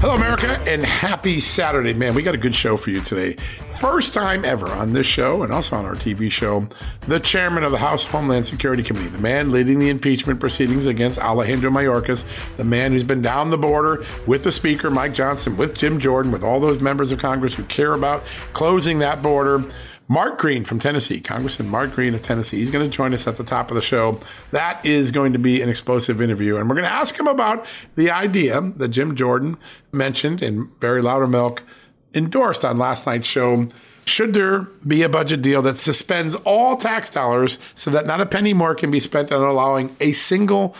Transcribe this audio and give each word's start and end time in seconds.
Hello, 0.00 0.14
America, 0.14 0.58
and 0.66 0.82
happy 0.82 1.40
Saturday. 1.40 1.92
Man, 1.92 2.14
we 2.14 2.22
got 2.22 2.34
a 2.34 2.38
good 2.38 2.54
show 2.54 2.78
for 2.78 2.88
you 2.88 3.02
today. 3.02 3.36
First 3.80 4.14
time 4.14 4.46
ever 4.46 4.66
on 4.68 4.94
this 4.94 5.06
show 5.06 5.42
and 5.42 5.52
also 5.52 5.76
on 5.76 5.84
our 5.84 5.94
TV 5.94 6.32
show, 6.32 6.66
the 7.06 7.20
chairman 7.20 7.64
of 7.64 7.70
the 7.70 7.76
House 7.76 8.06
Homeland 8.06 8.46
Security 8.46 8.82
Committee, 8.82 9.10
the 9.10 9.18
man 9.18 9.50
leading 9.50 9.78
the 9.78 9.90
impeachment 9.90 10.40
proceedings 10.40 10.86
against 10.86 11.18
Alejandro 11.18 11.68
Mayorkas, 11.68 12.24
the 12.56 12.64
man 12.64 12.92
who's 12.92 13.04
been 13.04 13.20
down 13.20 13.50
the 13.50 13.58
border 13.58 14.06
with 14.26 14.42
the 14.42 14.50
Speaker, 14.50 14.88
Mike 14.88 15.12
Johnson, 15.12 15.58
with 15.58 15.76
Jim 15.76 16.00
Jordan, 16.00 16.32
with 16.32 16.42
all 16.42 16.60
those 16.60 16.80
members 16.80 17.12
of 17.12 17.18
Congress 17.18 17.52
who 17.52 17.64
care 17.64 17.92
about 17.92 18.24
closing 18.54 19.00
that 19.00 19.22
border. 19.22 19.62
Mark 20.10 20.40
Green 20.40 20.64
from 20.64 20.80
Tennessee, 20.80 21.20
Congressman 21.20 21.68
Mark 21.68 21.92
Green 21.94 22.16
of 22.16 22.22
Tennessee. 22.22 22.58
He's 22.58 22.72
going 22.72 22.84
to 22.84 22.90
join 22.90 23.14
us 23.14 23.28
at 23.28 23.36
the 23.36 23.44
top 23.44 23.70
of 23.70 23.76
the 23.76 23.80
show. 23.80 24.18
That 24.50 24.84
is 24.84 25.12
going 25.12 25.32
to 25.34 25.38
be 25.38 25.62
an 25.62 25.68
explosive 25.68 26.20
interview. 26.20 26.56
And 26.56 26.68
we're 26.68 26.74
going 26.74 26.88
to 26.88 26.92
ask 26.92 27.16
him 27.16 27.28
about 27.28 27.64
the 27.94 28.10
idea 28.10 28.60
that 28.60 28.88
Jim 28.88 29.14
Jordan 29.14 29.56
mentioned 29.92 30.42
and 30.42 30.80
Barry 30.80 31.00
Loudermilk 31.00 31.60
endorsed 32.12 32.64
on 32.64 32.76
last 32.76 33.06
night's 33.06 33.28
show. 33.28 33.68
Should 34.04 34.34
there 34.34 34.62
be 34.84 35.02
a 35.02 35.08
budget 35.08 35.42
deal 35.42 35.62
that 35.62 35.76
suspends 35.76 36.34
all 36.34 36.76
tax 36.76 37.08
dollars 37.08 37.60
so 37.76 37.92
that 37.92 38.06
not 38.06 38.20
a 38.20 38.26
penny 38.26 38.52
more 38.52 38.74
can 38.74 38.90
be 38.90 38.98
spent 38.98 39.30
on 39.30 39.40
allowing 39.40 39.94
a 40.00 40.10
single 40.10 40.74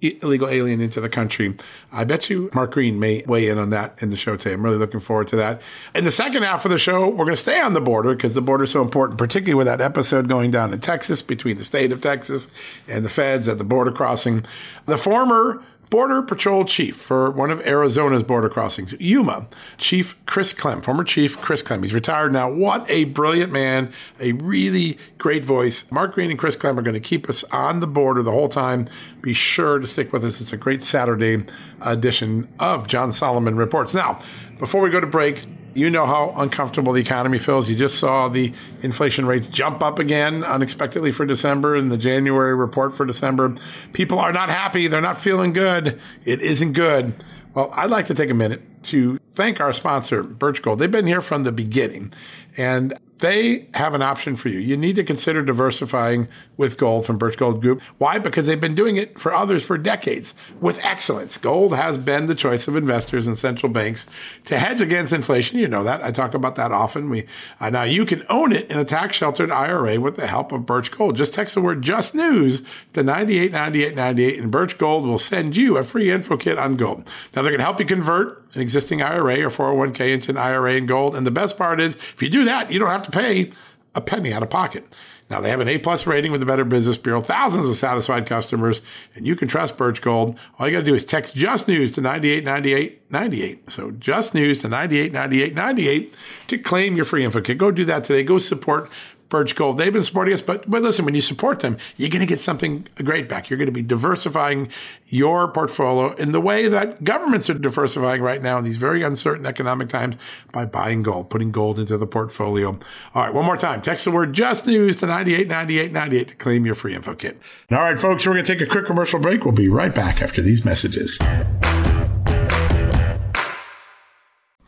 illegal 0.00 0.48
alien 0.48 0.80
into 0.80 1.00
the 1.00 1.08
country. 1.08 1.56
I 1.92 2.04
bet 2.04 2.30
you 2.30 2.50
Mark 2.54 2.72
Green 2.72 2.98
may 2.98 3.22
weigh 3.26 3.48
in 3.48 3.58
on 3.58 3.70
that 3.70 4.00
in 4.02 4.10
the 4.10 4.16
show 4.16 4.36
today. 4.36 4.54
I'm 4.54 4.64
really 4.64 4.78
looking 4.78 5.00
forward 5.00 5.28
to 5.28 5.36
that. 5.36 5.60
In 5.94 6.04
the 6.04 6.10
second 6.10 6.42
half 6.42 6.64
of 6.64 6.70
the 6.70 6.78
show, 6.78 7.08
we're 7.08 7.24
going 7.24 7.30
to 7.30 7.36
stay 7.36 7.60
on 7.60 7.74
the 7.74 7.80
border 7.80 8.14
because 8.14 8.34
the 8.34 8.40
border 8.40 8.64
is 8.64 8.70
so 8.70 8.82
important, 8.82 9.18
particularly 9.18 9.54
with 9.54 9.66
that 9.66 9.80
episode 9.80 10.28
going 10.28 10.50
down 10.50 10.72
in 10.72 10.80
Texas 10.80 11.22
between 11.22 11.58
the 11.58 11.64
state 11.64 11.92
of 11.92 12.00
Texas 12.00 12.48
and 12.86 13.04
the 13.04 13.10
feds 13.10 13.48
at 13.48 13.58
the 13.58 13.64
border 13.64 13.92
crossing. 13.92 14.44
The 14.86 14.98
former 14.98 15.62
Border 15.90 16.22
Patrol 16.22 16.64
Chief 16.64 16.96
for 16.96 17.30
one 17.30 17.50
of 17.50 17.66
Arizona's 17.66 18.22
border 18.22 18.48
crossings, 18.48 18.94
Yuma, 19.00 19.48
Chief 19.78 20.16
Chris 20.26 20.52
Clem, 20.52 20.82
former 20.82 21.04
Chief 21.04 21.40
Chris 21.40 21.62
Clem. 21.62 21.82
He's 21.82 21.94
retired 21.94 22.32
now. 22.32 22.50
What 22.50 22.88
a 22.90 23.04
brilliant 23.04 23.52
man, 23.52 23.92
a 24.20 24.32
really 24.32 24.98
great 25.16 25.44
voice. 25.44 25.90
Mark 25.90 26.14
Green 26.14 26.30
and 26.30 26.38
Chris 26.38 26.56
Clem 26.56 26.78
are 26.78 26.82
going 26.82 26.94
to 26.94 27.00
keep 27.00 27.28
us 27.28 27.44
on 27.44 27.80
the 27.80 27.86
border 27.86 28.22
the 28.22 28.32
whole 28.32 28.48
time. 28.48 28.88
Be 29.22 29.32
sure 29.32 29.78
to 29.78 29.86
stick 29.86 30.12
with 30.12 30.24
us. 30.24 30.40
It's 30.40 30.52
a 30.52 30.56
great 30.56 30.82
Saturday 30.82 31.44
edition 31.80 32.48
of 32.58 32.86
John 32.86 33.12
Solomon 33.12 33.56
Reports. 33.56 33.94
Now, 33.94 34.20
before 34.58 34.82
we 34.82 34.90
go 34.90 35.00
to 35.00 35.06
break, 35.06 35.46
you 35.78 35.90
know 35.90 36.06
how 36.06 36.32
uncomfortable 36.36 36.92
the 36.92 37.00
economy 37.00 37.38
feels. 37.38 37.68
You 37.68 37.76
just 37.76 37.98
saw 37.98 38.28
the 38.28 38.52
inflation 38.82 39.26
rates 39.26 39.48
jump 39.48 39.82
up 39.82 39.98
again 39.98 40.42
unexpectedly 40.42 41.12
for 41.12 41.24
December 41.24 41.76
in 41.76 41.88
the 41.88 41.96
January 41.96 42.54
report 42.54 42.94
for 42.94 43.06
December. 43.06 43.54
People 43.92 44.18
are 44.18 44.32
not 44.32 44.48
happy. 44.48 44.88
They're 44.88 45.00
not 45.00 45.18
feeling 45.18 45.52
good. 45.52 46.00
It 46.24 46.42
isn't 46.42 46.72
good. 46.72 47.14
Well, 47.54 47.70
I'd 47.72 47.90
like 47.90 48.06
to 48.06 48.14
take 48.14 48.30
a 48.30 48.34
minute 48.34 48.82
to 48.84 49.18
thank 49.34 49.60
our 49.60 49.72
sponsor, 49.72 50.22
Birch 50.22 50.62
Gold. 50.62 50.80
They've 50.80 50.90
been 50.90 51.06
here 51.06 51.20
from 51.20 51.44
the 51.44 51.52
beginning 51.52 52.12
and 52.56 52.98
they 53.18 53.68
have 53.74 53.94
an 53.94 54.02
option 54.02 54.36
for 54.36 54.48
you. 54.48 54.58
You 54.58 54.76
need 54.76 54.96
to 54.96 55.04
consider 55.04 55.42
diversifying 55.42 56.28
with 56.56 56.76
gold 56.76 57.06
from 57.06 57.18
Birch 57.18 57.36
Gold 57.36 57.60
Group. 57.60 57.80
Why? 57.98 58.18
Because 58.18 58.46
they've 58.46 58.60
been 58.60 58.74
doing 58.74 58.96
it 58.96 59.18
for 59.18 59.32
others 59.32 59.64
for 59.64 59.76
decades 59.76 60.34
with 60.60 60.82
excellence. 60.84 61.36
Gold 61.36 61.74
has 61.74 61.98
been 61.98 62.26
the 62.26 62.34
choice 62.34 62.68
of 62.68 62.76
investors 62.76 63.26
and 63.26 63.36
central 63.36 63.72
banks 63.72 64.06
to 64.46 64.58
hedge 64.58 64.80
against 64.80 65.12
inflation. 65.12 65.58
You 65.58 65.68
know 65.68 65.84
that. 65.84 66.02
I 66.02 66.10
talk 66.10 66.34
about 66.34 66.56
that 66.56 66.72
often. 66.72 67.10
We 67.10 67.26
uh, 67.60 67.70
now 67.70 67.82
you 67.82 68.04
can 68.04 68.24
own 68.28 68.52
it 68.52 68.70
in 68.70 68.78
a 68.78 68.84
tax 68.84 69.16
sheltered 69.16 69.50
IRA 69.50 70.00
with 70.00 70.16
the 70.16 70.26
help 70.26 70.52
of 70.52 70.66
Birch 70.66 70.90
Gold. 70.90 71.16
Just 71.16 71.34
text 71.34 71.54
the 71.54 71.60
word 71.60 71.82
just 71.82 72.14
news 72.14 72.62
to 72.92 73.02
989898 73.02 74.40
and 74.40 74.50
Birch 74.50 74.78
Gold 74.78 75.06
will 75.06 75.18
send 75.18 75.56
you 75.56 75.76
a 75.76 75.84
free 75.84 76.10
info 76.10 76.36
kit 76.36 76.58
on 76.58 76.76
gold. 76.76 77.08
Now 77.34 77.42
they're 77.42 77.50
going 77.50 77.58
to 77.58 77.64
help 77.64 77.80
you 77.80 77.86
convert 77.86 78.47
an 78.54 78.60
existing 78.60 79.02
IRA 79.02 79.42
or 79.42 79.50
401k 79.50 80.12
into 80.12 80.30
an 80.30 80.36
IRA 80.36 80.74
in 80.74 80.86
gold. 80.86 81.16
And 81.16 81.26
the 81.26 81.30
best 81.30 81.56
part 81.58 81.80
is 81.80 81.96
if 81.96 82.22
you 82.22 82.28
do 82.28 82.44
that, 82.44 82.70
you 82.70 82.78
don't 82.78 82.90
have 82.90 83.02
to 83.02 83.10
pay 83.10 83.52
a 83.94 84.00
penny 84.00 84.32
out 84.32 84.42
of 84.42 84.50
pocket. 84.50 84.84
Now 85.30 85.40
they 85.40 85.50
have 85.50 85.60
an 85.60 85.68
A 85.68 85.78
plus 85.78 86.06
rating 86.06 86.32
with 86.32 86.40
the 86.40 86.46
Better 86.46 86.64
Business 86.64 86.96
Bureau, 86.96 87.20
thousands 87.20 87.68
of 87.68 87.76
satisfied 87.76 88.26
customers, 88.26 88.80
and 89.14 89.26
you 89.26 89.36
can 89.36 89.46
trust 89.46 89.76
Birch 89.76 90.00
Gold. 90.00 90.38
All 90.58 90.66
you 90.66 90.72
got 90.72 90.80
to 90.80 90.86
do 90.86 90.94
is 90.94 91.04
text 91.04 91.36
Just 91.36 91.68
News 91.68 91.92
to 91.92 92.00
989898. 92.00 93.70
So 93.70 93.90
Just 93.90 94.34
News 94.34 94.60
to 94.60 94.68
989898 94.68 96.14
to 96.48 96.58
claim 96.58 96.96
your 96.96 97.04
free 97.04 97.24
info 97.24 97.42
kit. 97.42 97.58
Go 97.58 97.70
do 97.70 97.84
that 97.84 98.04
today. 98.04 98.22
Go 98.22 98.38
support 98.38 98.90
Birch 99.28 99.54
Gold. 99.54 99.78
They've 99.78 99.92
been 99.92 100.02
supporting 100.02 100.34
us, 100.34 100.40
but, 100.40 100.68
but 100.68 100.82
listen, 100.82 101.04
when 101.04 101.14
you 101.14 101.20
support 101.20 101.60
them, 101.60 101.76
you're 101.96 102.08
going 102.08 102.20
to 102.20 102.26
get 102.26 102.40
something 102.40 102.86
great 102.96 103.28
back. 103.28 103.50
You're 103.50 103.58
going 103.58 103.66
to 103.66 103.72
be 103.72 103.82
diversifying 103.82 104.68
your 105.06 105.50
portfolio 105.50 106.14
in 106.14 106.32
the 106.32 106.40
way 106.40 106.68
that 106.68 107.04
governments 107.04 107.48
are 107.50 107.54
diversifying 107.54 108.22
right 108.22 108.42
now 108.42 108.58
in 108.58 108.64
these 108.64 108.76
very 108.76 109.02
uncertain 109.02 109.46
economic 109.46 109.88
times 109.88 110.16
by 110.52 110.64
buying 110.64 111.02
gold, 111.02 111.30
putting 111.30 111.50
gold 111.50 111.78
into 111.78 111.96
the 111.96 112.06
portfolio. 112.06 112.78
All 113.14 113.24
right, 113.24 113.34
one 113.34 113.44
more 113.44 113.56
time. 113.56 113.82
Text 113.82 114.04
the 114.04 114.10
word 114.10 114.32
just 114.32 114.66
news 114.66 114.98
to 114.98 115.06
989898 115.06 116.28
to 116.28 116.34
claim 116.36 116.66
your 116.66 116.74
free 116.74 116.94
info 116.94 117.14
kit. 117.14 117.38
All 117.70 117.78
right, 117.78 117.98
folks, 117.98 118.26
we're 118.26 118.34
going 118.34 118.44
to 118.44 118.52
take 118.54 118.66
a 118.66 118.70
quick 118.70 118.86
commercial 118.86 119.20
break. 119.20 119.44
We'll 119.44 119.52
be 119.52 119.68
right 119.68 119.94
back 119.94 120.22
after 120.22 120.42
these 120.42 120.64
messages. 120.64 121.18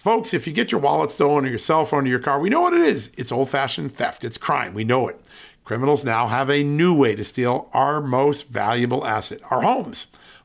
Folks, 0.00 0.32
if 0.32 0.47
you 0.47 0.55
get 0.55 0.73
your 0.73 0.81
wallet 0.81 1.12
stolen 1.12 1.44
or 1.44 1.50
your 1.50 1.58
cell 1.58 1.85
phone 1.85 2.06
or 2.06 2.08
your 2.08 2.20
car, 2.20 2.41
we 2.41 2.49
know 2.49 2.62
what 2.62 2.73
it 2.73 2.81
is. 2.81 3.11
It's 3.19 3.31
old 3.31 3.50
fashioned 3.50 3.93
theft, 3.93 4.25
it's 4.25 4.38
crime. 4.38 4.73
We 4.73 4.82
know 4.82 5.08
it. 5.08 5.20
Criminals 5.62 6.06
now 6.06 6.26
have 6.26 6.49
a 6.49 6.62
new 6.62 6.94
way 6.97 7.14
to 7.14 7.23
steal 7.23 7.69
our 7.75 8.00
most 8.00 8.49
valuable 8.49 9.06
asset, 9.06 9.43
our 9.50 9.61
homes. 9.61 10.06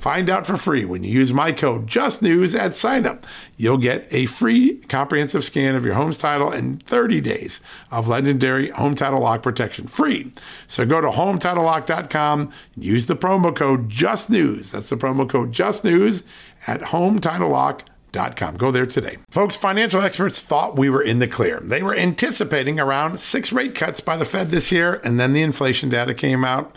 Find 0.00 0.30
out 0.30 0.46
for 0.46 0.56
free 0.56 0.86
when 0.86 1.04
you 1.04 1.10
use 1.10 1.30
my 1.30 1.52
code 1.52 1.86
JustNews 1.86 2.58
at 2.58 2.70
signup. 2.70 3.24
You'll 3.58 3.76
get 3.76 4.08
a 4.10 4.24
free 4.24 4.76
comprehensive 4.88 5.44
scan 5.44 5.74
of 5.74 5.84
your 5.84 5.92
home's 5.92 6.16
title 6.16 6.50
and 6.50 6.82
30 6.84 7.20
days 7.20 7.60
of 7.90 8.08
legendary 8.08 8.70
Home 8.70 8.94
Title 8.94 9.20
Lock 9.20 9.42
protection 9.42 9.88
free. 9.88 10.32
So 10.66 10.86
go 10.86 11.02
to 11.02 11.08
HometitleLock.com 11.08 12.50
and 12.74 12.84
use 12.84 13.06
the 13.06 13.16
promo 13.16 13.54
code 13.54 13.90
JustNews. 13.90 14.70
That's 14.70 14.88
the 14.88 14.96
promo 14.96 15.28
code 15.28 15.52
JustNews 15.52 16.22
at 16.66 16.80
HometitleLock.com 16.80 17.90
Com. 18.12 18.56
Go 18.56 18.72
there 18.72 18.86
today. 18.86 19.18
Folks, 19.30 19.54
financial 19.54 20.00
experts 20.00 20.40
thought 20.40 20.76
we 20.76 20.90
were 20.90 21.02
in 21.02 21.20
the 21.20 21.28
clear. 21.28 21.60
They 21.60 21.80
were 21.80 21.94
anticipating 21.94 22.80
around 22.80 23.20
six 23.20 23.52
rate 23.52 23.76
cuts 23.76 24.00
by 24.00 24.16
the 24.16 24.24
Fed 24.24 24.50
this 24.50 24.72
year, 24.72 25.00
and 25.04 25.20
then 25.20 25.32
the 25.32 25.42
inflation 25.42 25.90
data 25.90 26.12
came 26.12 26.44
out 26.44 26.76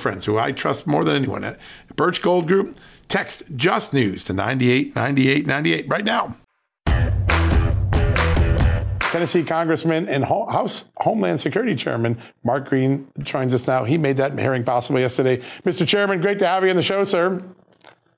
friends 0.01 0.25
who 0.25 0.37
I 0.37 0.51
trust 0.51 0.87
more 0.87 1.03
than 1.03 1.15
anyone 1.15 1.43
at 1.43 1.59
Birch 1.95 2.21
Gold 2.21 2.47
Group, 2.47 2.75
text 3.07 3.43
Just 3.55 3.93
News 3.93 4.23
to 4.25 4.33
989898 4.33 5.87
right 5.87 6.03
now. 6.03 6.35
Tennessee 9.11 9.43
Congressman 9.43 10.07
and 10.07 10.23
House 10.23 10.89
Homeland 10.97 11.41
Security 11.41 11.75
Chairman 11.75 12.17
Mark 12.45 12.69
Green 12.69 13.07
joins 13.19 13.53
us 13.53 13.67
now. 13.67 13.83
He 13.83 13.97
made 13.97 14.15
that 14.17 14.39
hearing 14.39 14.63
possible 14.63 15.01
yesterday. 15.01 15.37
Mr. 15.65 15.85
Chairman, 15.85 16.21
great 16.21 16.39
to 16.39 16.47
have 16.47 16.63
you 16.63 16.69
on 16.69 16.77
the 16.77 16.81
show, 16.81 17.03
sir. 17.03 17.41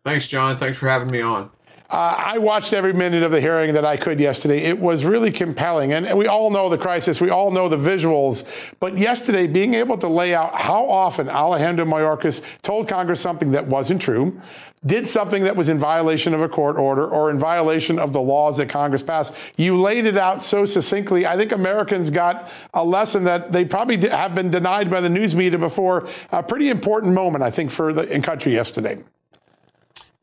Thanks, 0.06 0.28
John. 0.28 0.56
Thanks 0.56 0.78
for 0.78 0.88
having 0.88 1.10
me 1.10 1.22
on. 1.22 1.50
Uh, 1.94 2.16
I 2.18 2.40
watched 2.40 2.74
every 2.74 2.92
minute 2.92 3.22
of 3.22 3.30
the 3.30 3.40
hearing 3.40 3.76
that 3.76 3.86
I 3.86 3.98
could 3.98 4.20
yesterday. 4.20 4.64
It 4.64 4.80
was 4.80 5.06
really 5.06 5.30
compelling. 5.30 5.94
And, 5.94 6.18
we 6.18 6.26
all 6.26 6.50
know 6.50 6.68
the 6.68 6.78
crisis, 6.78 7.22
we 7.22 7.30
all 7.30 7.52
know 7.52 7.70
the 7.70 7.78
visuals. 7.78 8.50
But 8.80 8.98
yesterday, 8.98 9.46
being 9.46 9.76
able 9.76 10.00
to 10.00 10.08
lay 10.08 10.34
out 10.34 10.56
how 10.56 10.90
often 10.90 11.30
Alejandro 11.30 11.86
Mayorkas 11.86 12.42
told 12.64 12.88
Congress 12.88 13.22
something 13.22 13.52
that 13.52 13.68
wasn't 13.68 14.02
true, 14.02 14.42
did 14.84 15.08
something 15.08 15.44
that 15.44 15.56
was 15.56 15.70
in 15.70 15.78
violation 15.78 16.34
of 16.34 16.42
a 16.42 16.50
court 16.50 16.78
order 16.78 17.08
or 17.08 17.30
in 17.30 17.38
violation 17.38 18.00
of 18.00 18.12
the 18.12 18.22
laws 18.22 18.58
that 18.58 18.70
Congress 18.70 19.04
passed. 19.04 19.36
You 19.56 19.80
laid 19.80 20.08
it 20.08 20.18
out 20.18 20.44
so 20.44 20.66
succinctly. 20.66 21.28
I 21.28 21.38
think 21.38 21.52
Americans 21.52 22.10
got 22.10 22.50
a 22.74 22.84
lesson 22.84 23.24
that 23.26 23.52
they 23.52 23.66
probably 23.66 24.10
have 24.10 24.34
been 24.34 24.50
denied 24.50 24.90
by 24.90 25.00
the 25.00 25.10
news 25.10 25.36
media 25.36 25.60
before. 25.60 26.10
A 26.32 26.42
pretty 26.42 26.70
important 26.70 27.14
moment, 27.14 27.44
I 27.44 27.52
think, 27.52 27.70
for 27.70 27.94
the 27.94 28.20
country 28.22 28.52
yesterday. 28.52 28.98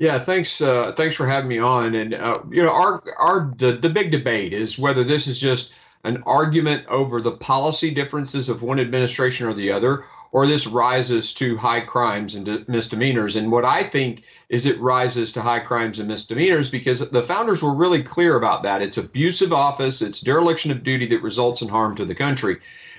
Yeah, 0.01 0.19
thanks. 0.19 0.63
Uh, 0.63 0.93
thanks 0.93 1.15
for 1.15 1.27
having 1.27 1.49
me 1.49 1.59
on. 1.59 1.95
And 1.95 2.15
uh, 2.15 2.39
you 2.51 2.63
know, 2.63 2.73
our 2.73 3.03
our 3.19 3.53
the, 3.59 3.73
the 3.73 3.91
big 3.91 4.11
debate 4.11 4.55
is 4.55 4.79
whether 4.79 5.05
this 5.05 5.27
is 5.27 5.39
just 5.39 5.75
an 6.05 6.23
argument 6.25 6.87
over 6.89 7.21
the 7.21 7.33
policy 7.33 7.91
differences 7.91 8.49
of 8.49 8.63
one 8.63 8.81
administration 8.81 9.47
or 9.47 9.53
the 9.53 9.71
other, 9.71 10.07
or 10.33 10.47
this 10.47 10.67
rises 10.67 11.35
to 11.35 11.59
high 11.59 11.81
crimes 11.81 12.35
and 12.35 12.67
misdemeanors. 12.67 13.37
And 13.37 13.53
what 13.53 13.67
I 13.67 13.83
think 13.83 14.23
is 14.49 14.65
it 14.65 14.81
rises 14.81 15.33
to 15.33 15.43
high 15.43 15.61
crimes 15.61 15.99
and 15.99 16.09
misdemeanors 16.09 16.71
because 16.71 17.11
the 17.11 17.23
founders 17.23 17.63
were 17.63 17.75
really 17.75 18.03
clear 18.03 18.37
about 18.37 18.63
that. 18.63 18.81
It's 18.81 18.97
abusive 18.97 19.53
office, 19.53 20.01
it's 20.01 20.21
dereliction 20.23 20.71
of 20.71 20.83
duty 20.83 21.05
that 21.09 21.23
results 21.23 21.61
in 21.61 21.69
harm 21.69 21.95
to 21.97 22.07
the 22.07 22.15
country. 22.15 22.57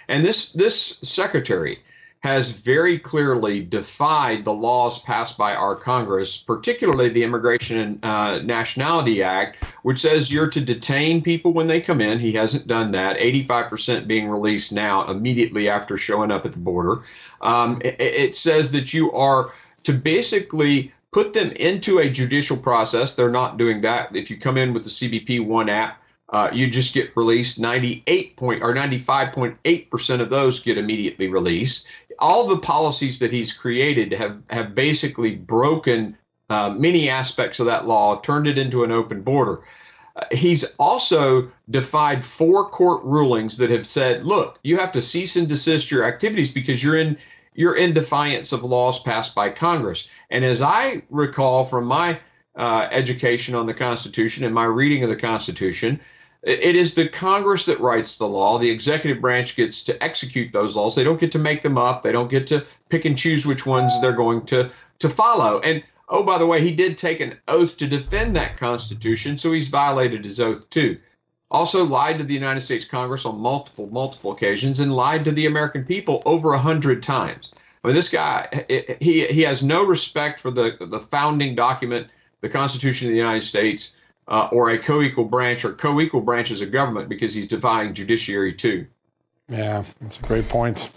And 0.08 0.24
this 0.24 0.52
this 0.52 1.00
secretary 1.02 1.80
has 2.22 2.52
very 2.52 3.00
clearly 3.00 3.62
defied 3.62 4.46
the 4.46 4.54
laws 4.54 5.00
passed 5.00 5.38
by 5.40 5.56
our 5.56 5.76
Congress, 5.76 6.38
particularly 6.38 7.10
the 7.10 7.24
Immigration 7.24 7.78
and 7.78 8.06
uh, 8.06 8.40
Nationality 8.40 9.24
Act, 9.24 9.64
which 9.82 10.00
says 10.00 10.32
you're 10.32 10.50
to 10.50 10.62
detain 10.62 11.24
people 11.24 11.52
when 11.52 11.66
they 11.66 11.82
come 11.82 12.00
in. 12.00 12.20
He 12.20 12.32
hasn't 12.34 12.68
done 12.68 12.92
that. 12.92 13.18
85% 13.18 14.06
being 14.06 14.30
released 14.30 14.72
now 14.72 15.08
immediately 15.08 15.68
after 15.68 15.98
showing 15.98 16.32
up 16.32 16.46
at 16.46 16.52
the 16.52 16.60
border. 16.60 17.02
Um, 17.42 17.82
it, 17.84 18.00
it 18.00 18.36
says 18.36 18.72
that 18.74 18.94
you 18.94 19.12
are 19.14 19.52
to 19.84 19.94
basically 19.94 20.94
put 21.12 21.34
them 21.34 21.52
into 21.54 21.98
a 21.98 22.10
judicial 22.10 22.56
process. 22.56 23.16
They're 23.16 23.32
not 23.32 23.58
doing 23.58 23.82
that. 23.82 24.16
If 24.16 24.30
you 24.30 24.38
come 24.38 24.58
in 24.58 24.74
with 24.74 24.84
the 24.84 24.90
CBP 24.90 25.44
One 25.46 25.70
app, 25.70 26.02
uh, 26.32 26.50
you 26.54 26.70
just 26.70 26.94
get 26.94 27.12
released 27.16 27.60
98 27.60 28.38
point 28.38 28.64
or 28.64 28.74
95.8 28.74 29.90
percent 29.90 30.22
of 30.22 30.30
those 30.30 30.62
get 30.62 30.78
immediately 30.78 31.28
released. 31.28 31.88
All 32.22 32.48
the 32.48 32.58
policies 32.58 33.20
that 33.20 33.32
he's 33.32 33.52
created 33.52 34.14
have 34.14 34.38
have 34.50 34.76
basically 34.76 35.36
broken 35.36 36.18
uh, 36.50 36.70
many 36.70 37.10
aspects 37.10 37.60
of 37.60 37.66
that 37.66 37.88
law, 37.88 38.20
turned 38.20 38.48
it 38.48 38.58
into 38.58 38.84
an 38.84 38.92
open 38.92 39.22
border. 39.22 39.62
Uh, 40.16 40.26
he's 40.32 40.76
also 40.76 41.50
defied 41.70 42.24
four 42.24 42.70
court 42.70 43.04
rulings 43.04 43.58
that 43.58 43.70
have 43.70 43.88
said, 43.88 44.26
"Look, 44.26 44.60
you 44.64 44.78
have 44.78 44.92
to 44.92 45.02
cease 45.02 45.36
and 45.36 45.48
desist 45.48 45.90
your 45.90 46.06
activities 46.06 46.52
because 46.52 46.84
you're 46.84 46.98
in 46.98 47.18
you're 47.54 47.76
in 47.76 47.94
defiance 47.94 48.52
of 48.52 48.64
laws 48.64 49.00
passed 49.00 49.34
by 49.34 49.50
Congress." 49.50 50.08
And 50.30 50.46
as 50.46 50.62
I 50.62 51.02
recall 51.10 51.64
from 51.64 51.86
my 51.86 52.20
uh, 52.56 52.88
education 52.92 53.56
on 53.56 53.66
the 53.66 53.74
Constitution 53.74 54.44
and 54.44 54.54
my 54.54 54.66
reading 54.66 55.04
of 55.04 55.10
the 55.10 55.16
Constitution, 55.16 56.00
it 56.44 56.76
is 56.76 56.96
the 56.96 57.08
Congress 57.08 57.66
that 57.66 57.80
writes 57.80 58.18
the 58.18 58.28
law. 58.28 58.58
The 58.58 58.70
executive 58.70 59.22
branch 59.22 59.56
gets 59.56 59.84
to 59.84 60.04
execute 60.04 60.52
those 60.52 60.76
laws. 60.76 60.96
They 60.96 61.04
don't 61.04 61.20
get 61.20 61.32
to 61.34 61.40
make 61.40 61.62
them 61.62 61.78
up. 61.78 62.02
They 62.02 62.12
don't 62.12 62.32
get 62.32 62.48
to 62.48 62.66
pick 62.90 63.06
and 63.06 63.18
choose 63.18 63.46
which 63.46 63.66
ones 63.66 64.00
they're 64.02 64.12
going 64.12 64.46
to 64.48 64.72
to 65.00 65.10
follow. 65.10 65.60
And 65.60 65.84
oh, 66.10 66.24
by 66.24 66.40
the 66.40 66.48
way, 66.48 66.62
he 66.62 66.74
did 66.74 66.98
take 66.98 67.20
an 67.20 67.38
oath 67.48 67.78
to 67.78 67.88
defend 67.88 68.36
that 68.36 68.58
Constitution, 68.58 69.38
so 69.38 69.52
he's 69.52 69.68
violated 69.68 70.24
his 70.24 70.40
oath 70.40 70.68
too. 70.72 70.98
Also 71.52 71.84
lied 71.84 72.18
to 72.18 72.24
the 72.24 72.34
United 72.34 72.62
States 72.62 72.86
Congress 72.86 73.26
on 73.26 73.40
multiple, 73.40 73.88
multiple 73.92 74.32
occasions, 74.32 74.80
and 74.80 74.96
lied 74.96 75.26
to 75.26 75.32
the 75.32 75.46
American 75.46 75.84
people 75.84 76.24
over 76.26 76.54
a 76.54 76.60
hundred 76.60 77.04
times. 77.04 77.52
I 77.84 77.88
mean, 77.88 77.96
this 77.96 78.10
guy, 78.10 78.66
he 79.00 79.28
he 79.28 79.42
has 79.42 79.62
no 79.62 79.84
respect 79.86 80.40
for 80.40 80.50
the 80.50 80.76
the 80.80 81.00
founding 81.00 81.54
document, 81.54 82.08
the 82.42 82.50
Constitution 82.50 83.08
of 83.08 83.12
the 83.12 83.18
United 83.18 83.44
States 83.44 83.96
uh, 84.28 84.50
or 84.52 84.70
a 84.70 84.78
co-equal 84.78 85.26
branch 85.26 85.66
or 85.66 85.74
co-equal 85.74 86.22
branches 86.22 86.62
of 86.62 86.72
government 86.72 87.10
because 87.10 87.34
he's 87.34 87.48
defying 87.48 87.94
judiciary 87.94 88.54
too. 88.54 88.88
Yeah, 89.50 89.84
that's 90.00 90.20
a 90.20 90.24
great 90.24 90.48
point. 90.48 90.92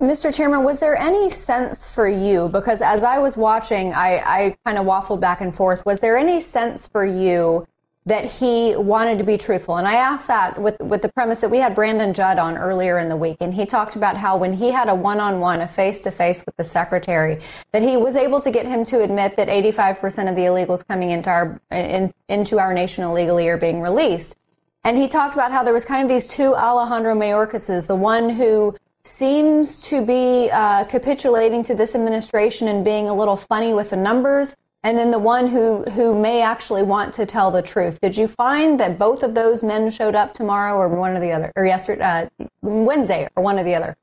Mr. 0.00 0.34
Chairman, 0.34 0.62
was 0.62 0.78
there 0.78 0.94
any 0.94 1.30
sense 1.30 1.92
for 1.92 2.06
you, 2.06 2.50
because 2.50 2.82
as 2.82 3.02
I 3.02 3.18
was 3.18 3.36
watching, 3.36 3.94
I, 3.94 4.18
I 4.18 4.56
kind 4.66 4.78
of 4.78 4.84
waffled 4.84 5.20
back 5.20 5.40
and 5.40 5.54
forth, 5.54 5.86
was 5.86 6.00
there 6.00 6.18
any 6.18 6.38
sense 6.40 6.86
for 6.86 7.04
you 7.04 7.66
that 8.06 8.24
he 8.24 8.74
wanted 8.76 9.18
to 9.18 9.24
be 9.24 9.36
truthful. 9.36 9.76
And 9.76 9.86
I 9.86 9.94
asked 9.94 10.28
that 10.28 10.60
with, 10.60 10.80
with 10.80 11.02
the 11.02 11.10
premise 11.10 11.40
that 11.40 11.50
we 11.50 11.58
had 11.58 11.74
Brandon 11.74 12.14
Judd 12.14 12.38
on 12.38 12.56
earlier 12.56 12.98
in 12.98 13.08
the 13.08 13.16
week. 13.16 13.38
And 13.40 13.52
he 13.52 13.66
talked 13.66 13.96
about 13.96 14.16
how 14.16 14.36
when 14.36 14.52
he 14.52 14.70
had 14.70 14.88
a 14.88 14.94
one-on-one, 14.94 15.60
a 15.60 15.66
face-to-face 15.66 16.46
with 16.46 16.56
the 16.56 16.64
secretary, 16.64 17.40
that 17.72 17.82
he 17.82 17.96
was 17.96 18.16
able 18.16 18.40
to 18.40 18.50
get 18.52 18.64
him 18.64 18.84
to 18.86 19.02
admit 19.02 19.34
that 19.36 19.48
85% 19.48 20.30
of 20.30 20.36
the 20.36 20.42
illegals 20.42 20.86
coming 20.86 21.10
into 21.10 21.30
our, 21.30 21.60
in, 21.72 22.14
into 22.28 22.60
our 22.60 22.72
nation 22.72 23.02
illegally 23.02 23.48
are 23.48 23.58
being 23.58 23.80
released. 23.80 24.36
And 24.84 24.96
he 24.96 25.08
talked 25.08 25.34
about 25.34 25.50
how 25.50 25.64
there 25.64 25.74
was 25.74 25.84
kind 25.84 26.04
of 26.04 26.08
these 26.08 26.28
two 26.28 26.54
Alejandro 26.54 27.16
Mayorkases, 27.16 27.88
the 27.88 27.96
one 27.96 28.30
who 28.30 28.76
seems 29.02 29.78
to 29.78 30.06
be 30.06 30.48
uh, 30.52 30.84
capitulating 30.84 31.64
to 31.64 31.74
this 31.74 31.96
administration 31.96 32.68
and 32.68 32.84
being 32.84 33.08
a 33.08 33.14
little 33.14 33.36
funny 33.36 33.74
with 33.74 33.90
the 33.90 33.96
numbers, 33.96 34.56
and 34.86 34.96
then 34.96 35.10
the 35.10 35.18
one 35.18 35.48
who 35.48 35.82
who 35.90 36.14
may 36.18 36.40
actually 36.40 36.84
want 36.84 37.12
to 37.14 37.26
tell 37.26 37.50
the 37.50 37.60
truth. 37.60 38.00
Did 38.00 38.16
you 38.16 38.28
find 38.28 38.78
that 38.78 39.00
both 39.00 39.24
of 39.24 39.34
those 39.34 39.64
men 39.64 39.90
showed 39.90 40.14
up 40.14 40.32
tomorrow, 40.32 40.76
or 40.76 40.88
one 40.88 41.10
or 41.10 41.18
the 41.18 41.32
other, 41.32 41.52
or 41.56 41.66
yesterday, 41.66 42.04
uh, 42.04 42.46
Wednesday, 42.62 43.28
or 43.34 43.42
one 43.42 43.58
or 43.58 43.64
the 43.64 43.74
other? 43.74 43.96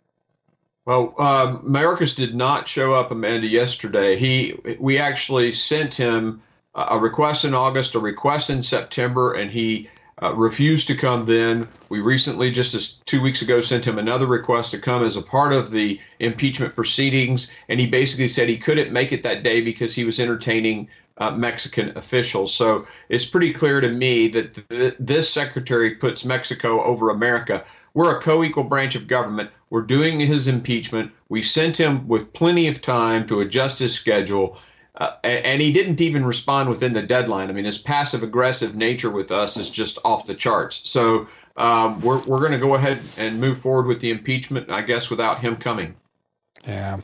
Well, 0.85 1.15
um, 1.17 1.59
Mayorkas 1.59 2.13
did 2.13 2.35
not 2.35 2.67
show 2.67 2.93
up, 2.93 3.11
Amanda, 3.11 3.47
yesterday. 3.47 4.17
He 4.17 4.59
we 4.77 4.97
actually 4.97 5.53
sent 5.53 5.95
him 5.95 6.41
a 6.75 6.99
request 6.99 7.45
in 7.45 7.53
August, 7.53 7.95
a 7.95 7.99
request 7.99 8.49
in 8.49 8.61
September, 8.61 9.31
and 9.31 9.49
he 9.49 9.87
uh, 10.23 10.33
refused 10.33 10.87
to 10.87 10.95
come 10.95 11.25
then. 11.25 11.67
We 11.89 11.99
recently, 11.99 12.49
just 12.49 12.73
as 12.73 12.93
two 13.05 13.21
weeks 13.21 13.41
ago, 13.41 13.59
sent 13.59 13.85
him 13.85 13.99
another 13.99 14.25
request 14.25 14.71
to 14.71 14.79
come 14.79 15.03
as 15.03 15.17
a 15.17 15.21
part 15.21 15.51
of 15.51 15.71
the 15.71 15.99
impeachment 16.19 16.75
proceedings, 16.75 17.51
and 17.67 17.79
he 17.79 17.87
basically 17.87 18.29
said 18.29 18.47
he 18.47 18.57
couldn't 18.57 18.93
make 18.93 19.11
it 19.11 19.23
that 19.23 19.43
day 19.43 19.59
because 19.59 19.93
he 19.93 20.05
was 20.05 20.19
entertaining 20.19 20.87
uh, 21.17 21.31
Mexican 21.31 21.95
officials. 21.97 22.53
So 22.53 22.87
it's 23.09 23.25
pretty 23.25 23.53
clear 23.53 23.81
to 23.81 23.89
me 23.89 24.29
that 24.29 24.69
th- 24.69 24.95
this 24.97 25.29
secretary 25.29 25.95
puts 25.95 26.25
Mexico 26.25 26.81
over 26.83 27.09
America. 27.09 27.63
We're 27.93 28.17
a 28.17 28.21
co 28.21 28.43
equal 28.43 28.63
branch 28.63 28.95
of 28.95 29.07
government. 29.07 29.49
We're 29.69 29.81
doing 29.81 30.19
his 30.19 30.47
impeachment. 30.47 31.11
We 31.29 31.41
sent 31.41 31.77
him 31.77 32.07
with 32.07 32.33
plenty 32.33 32.67
of 32.67 32.81
time 32.81 33.27
to 33.27 33.41
adjust 33.41 33.79
his 33.79 33.93
schedule. 33.93 34.57
Uh, 34.95 35.11
and, 35.23 35.59
he 35.61 35.73
didn't 35.73 36.01
even 36.01 36.23
respond 36.23 36.69
within 36.69 36.93
the 36.93 37.01
deadline. 37.01 37.49
I 37.49 37.53
mean, 37.53 37.65
his 37.65 37.79
passive 37.79 38.21
aggressive 38.21 38.75
nature 38.75 39.09
with 39.09 39.31
us 39.31 39.57
is 39.57 39.69
just 39.69 39.97
off 40.05 40.27
the 40.27 40.35
charts. 40.35 40.87
So 40.87 41.27
um, 41.57 41.99
we're, 42.01 42.21
we're 42.25 42.39
going 42.39 42.51
to 42.51 42.59
go 42.59 42.75
ahead 42.75 42.99
and 43.17 43.39
move 43.39 43.57
forward 43.57 43.87
with 43.87 44.01
the 44.01 44.11
impeachment, 44.11 44.69
I 44.69 44.81
guess, 44.81 45.09
without 45.09 45.39
him 45.39 45.55
coming. 45.55 45.95
Yeah. 46.65 46.99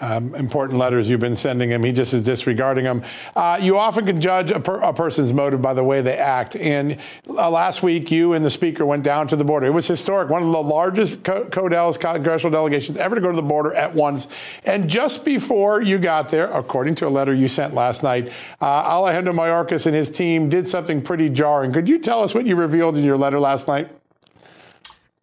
Um, 0.00 0.34
important 0.34 0.78
letters 0.78 1.08
you've 1.08 1.20
been 1.20 1.36
sending 1.36 1.70
him. 1.70 1.82
He 1.84 1.92
just 1.92 2.12
is 2.12 2.22
disregarding 2.22 2.84
them. 2.84 3.04
Uh, 3.36 3.58
you 3.60 3.78
often 3.78 4.04
can 4.04 4.20
judge 4.20 4.50
a, 4.50 4.58
per, 4.58 4.80
a, 4.80 4.92
person's 4.92 5.32
motive 5.32 5.62
by 5.62 5.74
the 5.74 5.84
way 5.84 6.02
they 6.02 6.16
act. 6.16 6.56
And 6.56 6.98
uh, 7.28 7.48
last 7.48 7.82
week, 7.82 8.10
you 8.10 8.32
and 8.32 8.44
the 8.44 8.50
speaker 8.50 8.84
went 8.84 9.04
down 9.04 9.28
to 9.28 9.36
the 9.36 9.44
border. 9.44 9.66
It 9.66 9.70
was 9.70 9.86
historic. 9.86 10.28
One 10.28 10.42
of 10.42 10.50
the 10.50 10.62
largest 10.62 11.22
co- 11.22 11.44
CODEL's 11.44 11.98
congressional 11.98 12.50
delegations 12.50 12.98
ever 12.98 13.14
to 13.14 13.20
go 13.20 13.30
to 13.30 13.36
the 13.36 13.42
border 13.42 13.72
at 13.74 13.94
once. 13.94 14.26
And 14.64 14.90
just 14.90 15.24
before 15.24 15.80
you 15.80 15.98
got 15.98 16.28
there, 16.30 16.48
according 16.48 16.96
to 16.96 17.06
a 17.06 17.10
letter 17.10 17.32
you 17.32 17.48
sent 17.48 17.74
last 17.74 18.02
night, 18.02 18.32
uh, 18.60 18.64
Alejandro 18.64 19.32
Mayorkas 19.32 19.86
and 19.86 19.94
his 19.94 20.10
team 20.10 20.48
did 20.48 20.66
something 20.66 21.00
pretty 21.00 21.30
jarring. 21.30 21.72
Could 21.72 21.88
you 21.88 22.00
tell 22.00 22.22
us 22.22 22.34
what 22.34 22.44
you 22.44 22.56
revealed 22.56 22.96
in 22.96 23.04
your 23.04 23.16
letter 23.16 23.38
last 23.38 23.68
night? 23.68 23.95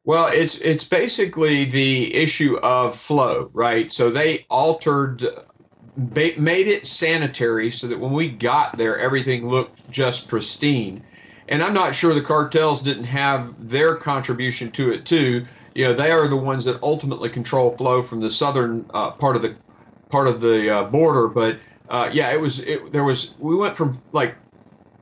Well, 0.06 0.28
it's 0.28 0.56
it's 0.58 0.84
basically 0.84 1.64
the 1.66 2.14
issue 2.14 2.58
of 2.58 2.96
flow, 2.96 3.50
right? 3.54 3.92
So 3.92 4.10
they 4.10 4.46
altered, 4.50 5.26
made 5.96 6.68
it 6.68 6.88
sanitary 6.88 7.72
so 7.72 7.88
that 7.88 8.00
when 8.00 8.12
we 8.12 8.30
got 8.30 8.78
there, 8.78 8.98
everything 9.00 9.48
looked 9.48 9.90
just 9.90 10.28
pristine. 10.28 11.06
And 11.48 11.62
I'm 11.64 11.74
not 11.74 11.96
sure 11.96 12.14
the 12.14 12.22
cartels 12.22 12.82
didn't 12.82 13.06
have 13.06 13.56
their 13.58 13.96
contribution 13.96 14.72
to 14.74 14.92
it 14.92 15.06
too. 15.06 15.46
You 15.74 15.86
know, 15.86 15.94
they 15.94 16.12
are 16.12 16.28
the 16.28 16.38
ones 16.38 16.66
that 16.66 16.82
ultimately 16.84 17.30
control 17.30 17.76
flow 17.78 18.04
from 18.04 18.20
the 18.22 18.32
southern 18.32 18.88
uh, 18.94 19.12
part 19.12 19.36
of 19.38 19.42
the 19.42 19.58
part 20.10 20.28
of 20.28 20.42
the 20.42 20.70
uh, 20.70 20.84
border. 20.86 21.30
But 21.30 21.60
uh, 21.88 22.10
yeah, 22.14 22.32
it 22.34 22.40
was 22.42 22.60
it, 22.60 22.92
there 22.92 23.04
was 23.04 23.36
we 23.40 23.56
went 23.56 23.78
from 23.78 24.02
like 24.12 24.38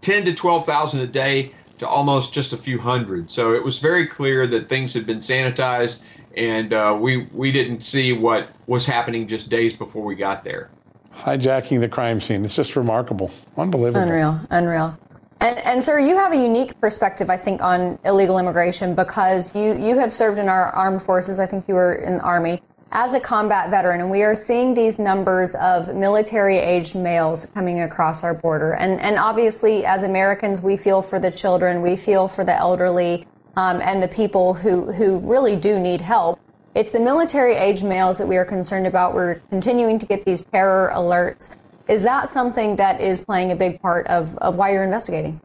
ten 0.01 0.25
to 0.25 0.33
twelve 0.33 0.65
thousand 0.65 1.01
a 1.01 1.07
day 1.07 1.55
to 1.81 1.87
almost 1.87 2.31
just 2.31 2.53
a 2.53 2.57
few 2.57 2.77
hundred. 2.77 3.31
So 3.31 3.55
it 3.55 3.63
was 3.63 3.79
very 3.79 4.05
clear 4.05 4.45
that 4.45 4.69
things 4.69 4.93
had 4.93 5.07
been 5.07 5.17
sanitized, 5.17 6.03
and 6.37 6.73
uh, 6.73 6.95
we 6.97 7.23
we 7.33 7.51
didn't 7.51 7.81
see 7.81 8.13
what 8.13 8.49
was 8.67 8.85
happening 8.85 9.27
just 9.27 9.49
days 9.49 9.73
before 9.75 10.05
we 10.05 10.13
got 10.13 10.43
there. 10.43 10.69
Hijacking 11.11 11.79
the 11.79 11.89
crime 11.89 12.21
scene. 12.21 12.45
It's 12.45 12.55
just 12.55 12.75
remarkable. 12.75 13.31
Unbelievable. 13.57 13.99
Unreal. 13.99 14.39
Unreal. 14.51 14.95
And, 15.39 15.57
and 15.65 15.81
sir, 15.81 15.99
you 15.99 16.15
have 16.17 16.33
a 16.33 16.37
unique 16.37 16.79
perspective, 16.79 17.31
I 17.31 17.37
think, 17.37 17.63
on 17.63 17.97
illegal 18.05 18.37
immigration 18.37 18.93
because 18.93 19.53
you, 19.55 19.75
you 19.75 19.97
have 19.97 20.13
served 20.13 20.37
in 20.37 20.47
our 20.47 20.67
armed 20.67 21.01
forces. 21.01 21.39
I 21.39 21.47
think 21.47 21.67
you 21.67 21.73
were 21.73 21.93
in 21.93 22.19
the 22.19 22.23
army 22.23 22.61
as 22.91 23.13
a 23.13 23.19
combat 23.19 23.69
veteran, 23.69 24.01
and 24.01 24.11
we 24.11 24.21
are 24.21 24.35
seeing 24.35 24.73
these 24.73 24.99
numbers 24.99 25.55
of 25.55 25.95
military 25.95 26.57
aged 26.57 26.95
males 26.95 27.49
coming 27.53 27.81
across 27.81 28.23
our 28.23 28.33
border. 28.33 28.73
And, 28.73 28.99
and 28.99 29.17
obviously, 29.17 29.85
as 29.85 30.03
Americans, 30.03 30.61
we 30.61 30.75
feel 30.75 31.01
for 31.01 31.17
the 31.17 31.31
children, 31.31 31.81
we 31.81 31.95
feel 31.95 32.27
for 32.27 32.43
the 32.43 32.55
elderly, 32.55 33.25
um, 33.55 33.79
and 33.81 34.03
the 34.03 34.07
people 34.07 34.53
who, 34.53 34.91
who 34.91 35.19
really 35.19 35.55
do 35.55 35.79
need 35.79 36.01
help. 36.01 36.39
It's 36.75 36.91
the 36.91 36.99
military 36.99 37.55
aged 37.55 37.83
males 37.83 38.17
that 38.17 38.27
we 38.27 38.37
are 38.37 38.45
concerned 38.45 38.87
about. 38.87 39.13
We're 39.13 39.35
continuing 39.49 39.99
to 39.99 40.05
get 40.05 40.25
these 40.25 40.45
terror 40.45 40.91
alerts. 40.93 41.57
Is 41.87 42.03
that 42.03 42.27
something 42.27 42.77
that 42.77 43.01
is 43.01 43.23
playing 43.23 43.51
a 43.51 43.55
big 43.55 43.81
part 43.81 44.07
of, 44.07 44.37
of 44.37 44.55
why 44.55 44.71
you're 44.71 44.83
investigating? 44.83 45.41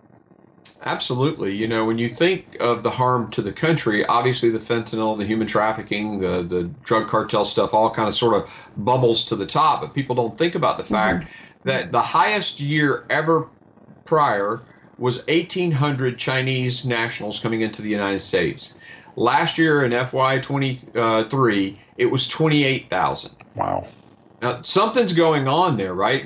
Absolutely. 0.86 1.52
You 1.52 1.66
know, 1.66 1.84
when 1.84 1.98
you 1.98 2.08
think 2.08 2.56
of 2.60 2.84
the 2.84 2.90
harm 2.90 3.28
to 3.32 3.42
the 3.42 3.52
country, 3.52 4.06
obviously 4.06 4.50
the 4.50 4.60
fentanyl, 4.60 5.18
the 5.18 5.24
human 5.24 5.48
trafficking, 5.48 6.20
the, 6.20 6.44
the 6.44 6.70
drug 6.84 7.08
cartel 7.08 7.44
stuff 7.44 7.74
all 7.74 7.90
kind 7.90 8.06
of 8.08 8.14
sort 8.14 8.36
of 8.36 8.70
bubbles 8.76 9.24
to 9.24 9.34
the 9.34 9.46
top. 9.46 9.80
But 9.80 9.94
people 9.94 10.14
don't 10.14 10.38
think 10.38 10.54
about 10.54 10.76
the 10.76 10.84
mm-hmm. 10.84 10.94
fact 10.94 11.24
mm-hmm. 11.24 11.68
that 11.68 11.90
the 11.90 12.00
highest 12.00 12.60
year 12.60 13.04
ever 13.10 13.48
prior 14.04 14.62
was 14.96 15.26
1,800 15.26 16.18
Chinese 16.18 16.86
nationals 16.86 17.40
coming 17.40 17.62
into 17.62 17.82
the 17.82 17.90
United 17.90 18.20
States. 18.20 18.76
Last 19.16 19.58
year 19.58 19.84
in 19.84 19.90
FY23, 19.90 21.76
it 21.96 22.06
was 22.06 22.28
28,000. 22.28 23.32
Wow. 23.56 23.88
Now, 24.40 24.62
something's 24.62 25.14
going 25.14 25.48
on 25.48 25.78
there, 25.78 25.94
right? 25.94 26.24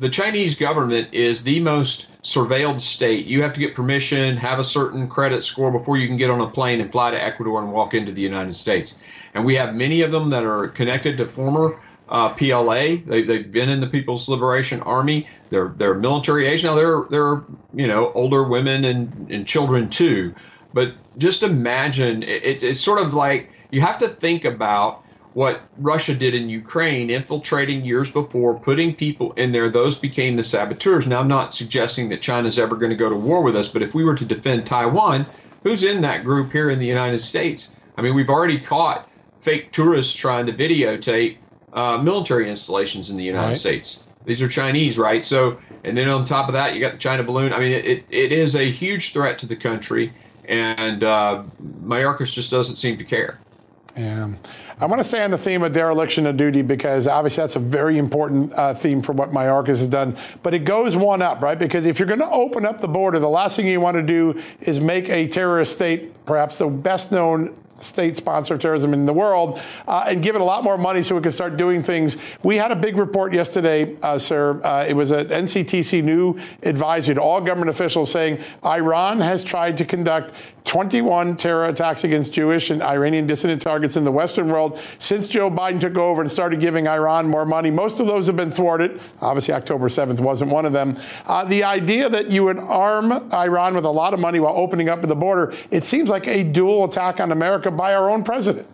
The 0.00 0.10
Chinese 0.10 0.54
government 0.54 1.08
is 1.12 1.44
the 1.44 1.60
most 1.60 2.08
surveilled 2.22 2.80
state. 2.80 3.26
You 3.26 3.42
have 3.42 3.54
to 3.54 3.60
get 3.60 3.74
permission, 3.74 4.36
have 4.36 4.58
a 4.58 4.64
certain 4.64 5.08
credit 5.08 5.42
score 5.44 5.70
before 5.70 5.96
you 5.96 6.06
can 6.06 6.16
get 6.16 6.30
on 6.30 6.40
a 6.40 6.46
plane 6.46 6.80
and 6.80 6.92
fly 6.92 7.10
to 7.10 7.22
Ecuador 7.22 7.62
and 7.62 7.72
walk 7.72 7.94
into 7.94 8.12
the 8.12 8.20
United 8.20 8.54
States. 8.54 8.96
And 9.34 9.44
we 9.44 9.54
have 9.54 9.74
many 9.74 10.02
of 10.02 10.12
them 10.12 10.30
that 10.30 10.44
are 10.44 10.68
connected 10.68 11.16
to 11.16 11.26
former 11.26 11.80
uh, 12.10 12.30
PLA. 12.30 12.96
They, 13.06 13.22
they've 13.22 13.50
been 13.50 13.68
in 13.68 13.80
the 13.80 13.86
People's 13.86 14.28
Liberation 14.28 14.80
Army. 14.82 15.26
They're 15.50 15.72
they're 15.76 15.94
military 15.94 16.46
age 16.46 16.64
now. 16.64 16.74
They're 16.74 17.04
they're 17.10 17.42
you 17.72 17.86
know 17.86 18.12
older 18.14 18.44
women 18.44 18.84
and, 18.84 19.30
and 19.30 19.46
children 19.46 19.88
too. 19.88 20.34
But 20.74 20.94
just 21.18 21.42
imagine 21.42 22.22
it, 22.22 22.62
it's 22.62 22.80
sort 22.80 23.00
of 23.00 23.14
like 23.14 23.50
you 23.70 23.80
have 23.80 23.98
to 23.98 24.08
think 24.08 24.44
about 24.44 25.04
what 25.32 25.60
Russia 25.78 26.14
did 26.14 26.34
in 26.34 26.48
Ukraine, 26.48 27.08
infiltrating 27.10 27.84
years 27.84 28.10
before, 28.10 28.58
putting 28.58 28.94
people 28.94 29.32
in 29.32 29.52
there, 29.52 29.68
those 29.68 29.96
became 29.96 30.36
the 30.36 30.42
saboteurs. 30.42 31.06
Now, 31.06 31.20
I'm 31.20 31.28
not 31.28 31.54
suggesting 31.54 32.08
that 32.08 32.20
China's 32.20 32.58
ever 32.58 32.76
going 32.76 32.90
to 32.90 32.96
go 32.96 33.08
to 33.08 33.16
war 33.16 33.42
with 33.42 33.54
us, 33.54 33.68
but 33.68 33.82
if 33.82 33.94
we 33.94 34.02
were 34.02 34.16
to 34.16 34.24
defend 34.24 34.66
Taiwan, 34.66 35.26
who's 35.62 35.84
in 35.84 36.00
that 36.02 36.24
group 36.24 36.52
here 36.52 36.70
in 36.70 36.78
the 36.78 36.86
United 36.86 37.20
States? 37.20 37.68
I 37.96 38.02
mean, 38.02 38.14
we've 38.14 38.30
already 38.30 38.58
caught 38.58 39.08
fake 39.38 39.72
tourists 39.72 40.14
trying 40.14 40.46
to 40.46 40.52
videotape 40.52 41.38
uh, 41.72 41.98
military 42.02 42.48
installations 42.48 43.10
in 43.10 43.16
the 43.16 43.22
United 43.22 43.48
right. 43.48 43.56
States. 43.56 44.06
These 44.24 44.42
are 44.42 44.48
Chinese, 44.48 44.98
right? 44.98 45.24
So, 45.24 45.60
and 45.84 45.96
then 45.96 46.08
on 46.08 46.24
top 46.24 46.48
of 46.48 46.54
that, 46.54 46.74
you 46.74 46.80
got 46.80 46.92
the 46.92 46.98
China 46.98 47.22
balloon. 47.22 47.52
I 47.52 47.58
mean, 47.60 47.72
it, 47.72 48.04
it 48.10 48.32
is 48.32 48.56
a 48.56 48.70
huge 48.70 49.12
threat 49.12 49.38
to 49.38 49.46
the 49.46 49.56
country, 49.56 50.12
and 50.44 51.02
uh, 51.04 51.44
Mayorkas 51.82 52.32
just 52.32 52.50
doesn't 52.50 52.76
seem 52.76 52.98
to 52.98 53.04
care. 53.04 53.38
Yeah. 53.96 54.30
I 54.80 54.86
want 54.86 54.98
to 54.98 55.04
stay 55.04 55.22
on 55.22 55.30
the 55.30 55.36
theme 55.36 55.62
of 55.62 55.74
dereliction 55.74 56.26
of 56.26 56.38
duty 56.38 56.62
because 56.62 57.06
obviously 57.06 57.42
that's 57.42 57.56
a 57.56 57.58
very 57.60 57.98
important 57.98 58.50
uh, 58.54 58.72
theme 58.72 59.02
for 59.02 59.12
what 59.12 59.30
Mayorkas 59.30 59.66
has 59.66 59.88
done. 59.88 60.16
But 60.42 60.54
it 60.54 60.60
goes 60.60 60.96
one 60.96 61.20
up, 61.20 61.42
right? 61.42 61.58
Because 61.58 61.84
if 61.84 61.98
you're 61.98 62.08
going 62.08 62.20
to 62.20 62.30
open 62.30 62.64
up 62.64 62.80
the 62.80 62.88
border, 62.88 63.18
the 63.18 63.28
last 63.28 63.56
thing 63.56 63.66
you 63.66 63.78
want 63.78 63.96
to 63.96 64.02
do 64.02 64.40
is 64.62 64.80
make 64.80 65.10
a 65.10 65.28
terrorist 65.28 65.72
state, 65.72 66.24
perhaps 66.24 66.56
the 66.56 66.66
best 66.66 67.12
known 67.12 67.54
state 67.82 68.16
sponsor 68.16 68.54
of 68.54 68.60
terrorism 68.60 68.94
in 68.94 69.06
the 69.06 69.12
world, 69.12 69.60
uh, 69.86 70.04
and 70.06 70.22
give 70.22 70.34
it 70.34 70.40
a 70.40 70.44
lot 70.44 70.64
more 70.64 70.78
money 70.78 71.02
so 71.02 71.14
we 71.14 71.22
can 71.22 71.32
start 71.32 71.56
doing 71.56 71.82
things. 71.82 72.16
We 72.42 72.56
had 72.56 72.72
a 72.72 72.76
big 72.76 72.96
report 72.96 73.32
yesterday, 73.32 73.96
uh, 74.02 74.18
sir. 74.18 74.60
Uh, 74.62 74.86
it 74.88 74.94
was 74.94 75.10
an 75.10 75.26
NCTC 75.28 76.02
new 76.02 76.38
advisory 76.62 77.14
to 77.14 77.22
all 77.22 77.40
government 77.40 77.70
officials 77.70 78.10
saying 78.10 78.38
Iran 78.64 79.20
has 79.20 79.42
tried 79.42 79.76
to 79.78 79.84
conduct 79.84 80.32
21 80.64 81.36
terror 81.36 81.66
attacks 81.66 82.04
against 82.04 82.32
Jewish 82.32 82.70
and 82.70 82.82
Iranian 82.82 83.26
dissident 83.26 83.62
targets 83.62 83.96
in 83.96 84.04
the 84.04 84.12
Western 84.12 84.48
world 84.48 84.78
since 84.98 85.26
Joe 85.26 85.50
Biden 85.50 85.80
took 85.80 85.96
over 85.96 86.20
and 86.20 86.30
started 86.30 86.60
giving 86.60 86.86
Iran 86.86 87.26
more 87.26 87.46
money. 87.46 87.70
Most 87.70 88.00
of 88.00 88.06
those 88.06 88.26
have 88.26 88.36
been 88.36 88.50
thwarted. 88.50 89.00
Obviously, 89.20 89.54
October 89.54 89.88
7th 89.88 90.20
wasn't 90.20 90.50
one 90.50 90.66
of 90.66 90.72
them. 90.72 90.96
Uh, 91.26 91.44
the 91.44 91.64
idea 91.64 92.08
that 92.08 92.30
you 92.30 92.44
would 92.44 92.58
arm 92.58 93.12
Iran 93.32 93.74
with 93.74 93.84
a 93.84 93.90
lot 93.90 94.14
of 94.14 94.20
money 94.20 94.38
while 94.38 94.56
opening 94.56 94.88
up 94.88 95.00
the 95.00 95.16
border, 95.16 95.54
it 95.70 95.84
seems 95.84 96.10
like 96.10 96.28
a 96.28 96.44
dual 96.44 96.84
attack 96.84 97.20
on 97.20 97.32
America 97.32 97.69
by 97.76 97.94
our 97.94 98.10
own 98.10 98.22
president. 98.22 98.66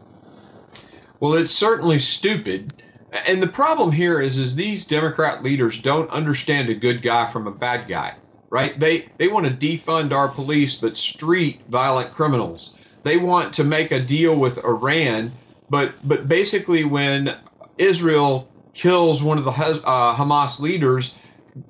Well, 1.21 1.35
it's 1.35 1.53
certainly 1.53 1.99
stupid. 1.99 2.83
And 3.27 3.43
the 3.43 3.49
problem 3.49 3.93
here 3.93 4.21
is, 4.21 4.37
is 4.37 4.55
these 4.55 4.85
Democrat 4.85 5.43
leaders 5.43 5.79
don't 5.79 6.11
understand 6.11 6.69
a 6.69 6.75
good 6.75 7.01
guy 7.01 7.27
from 7.27 7.47
a 7.47 7.53
bad 7.53 7.89
guy 7.89 8.17
right? 8.51 8.79
They 8.79 9.09
they 9.19 9.29
want 9.29 9.47
to 9.47 9.53
defund 9.53 10.13
our 10.13 10.29
police, 10.29 10.75
but 10.75 10.97
street 10.97 11.61
violent 11.69 12.13
criminals. 12.13 12.75
They 13.03 13.17
want 13.17 13.55
to 13.55 13.65
make 13.65 13.91
a 13.93 14.01
deal 14.01 14.39
with 14.39 14.65
Iran, 14.65 15.33
but 15.71 15.95
but 16.03 16.29
basically 16.29 16.85
when 16.85 17.37
Israel 17.79 18.49
kills 18.75 19.23
one 19.23 19.39
of 19.39 19.45
the 19.45 19.51
uh, 19.51 20.17
Hamas 20.17 20.61
leaders, 20.61 21.15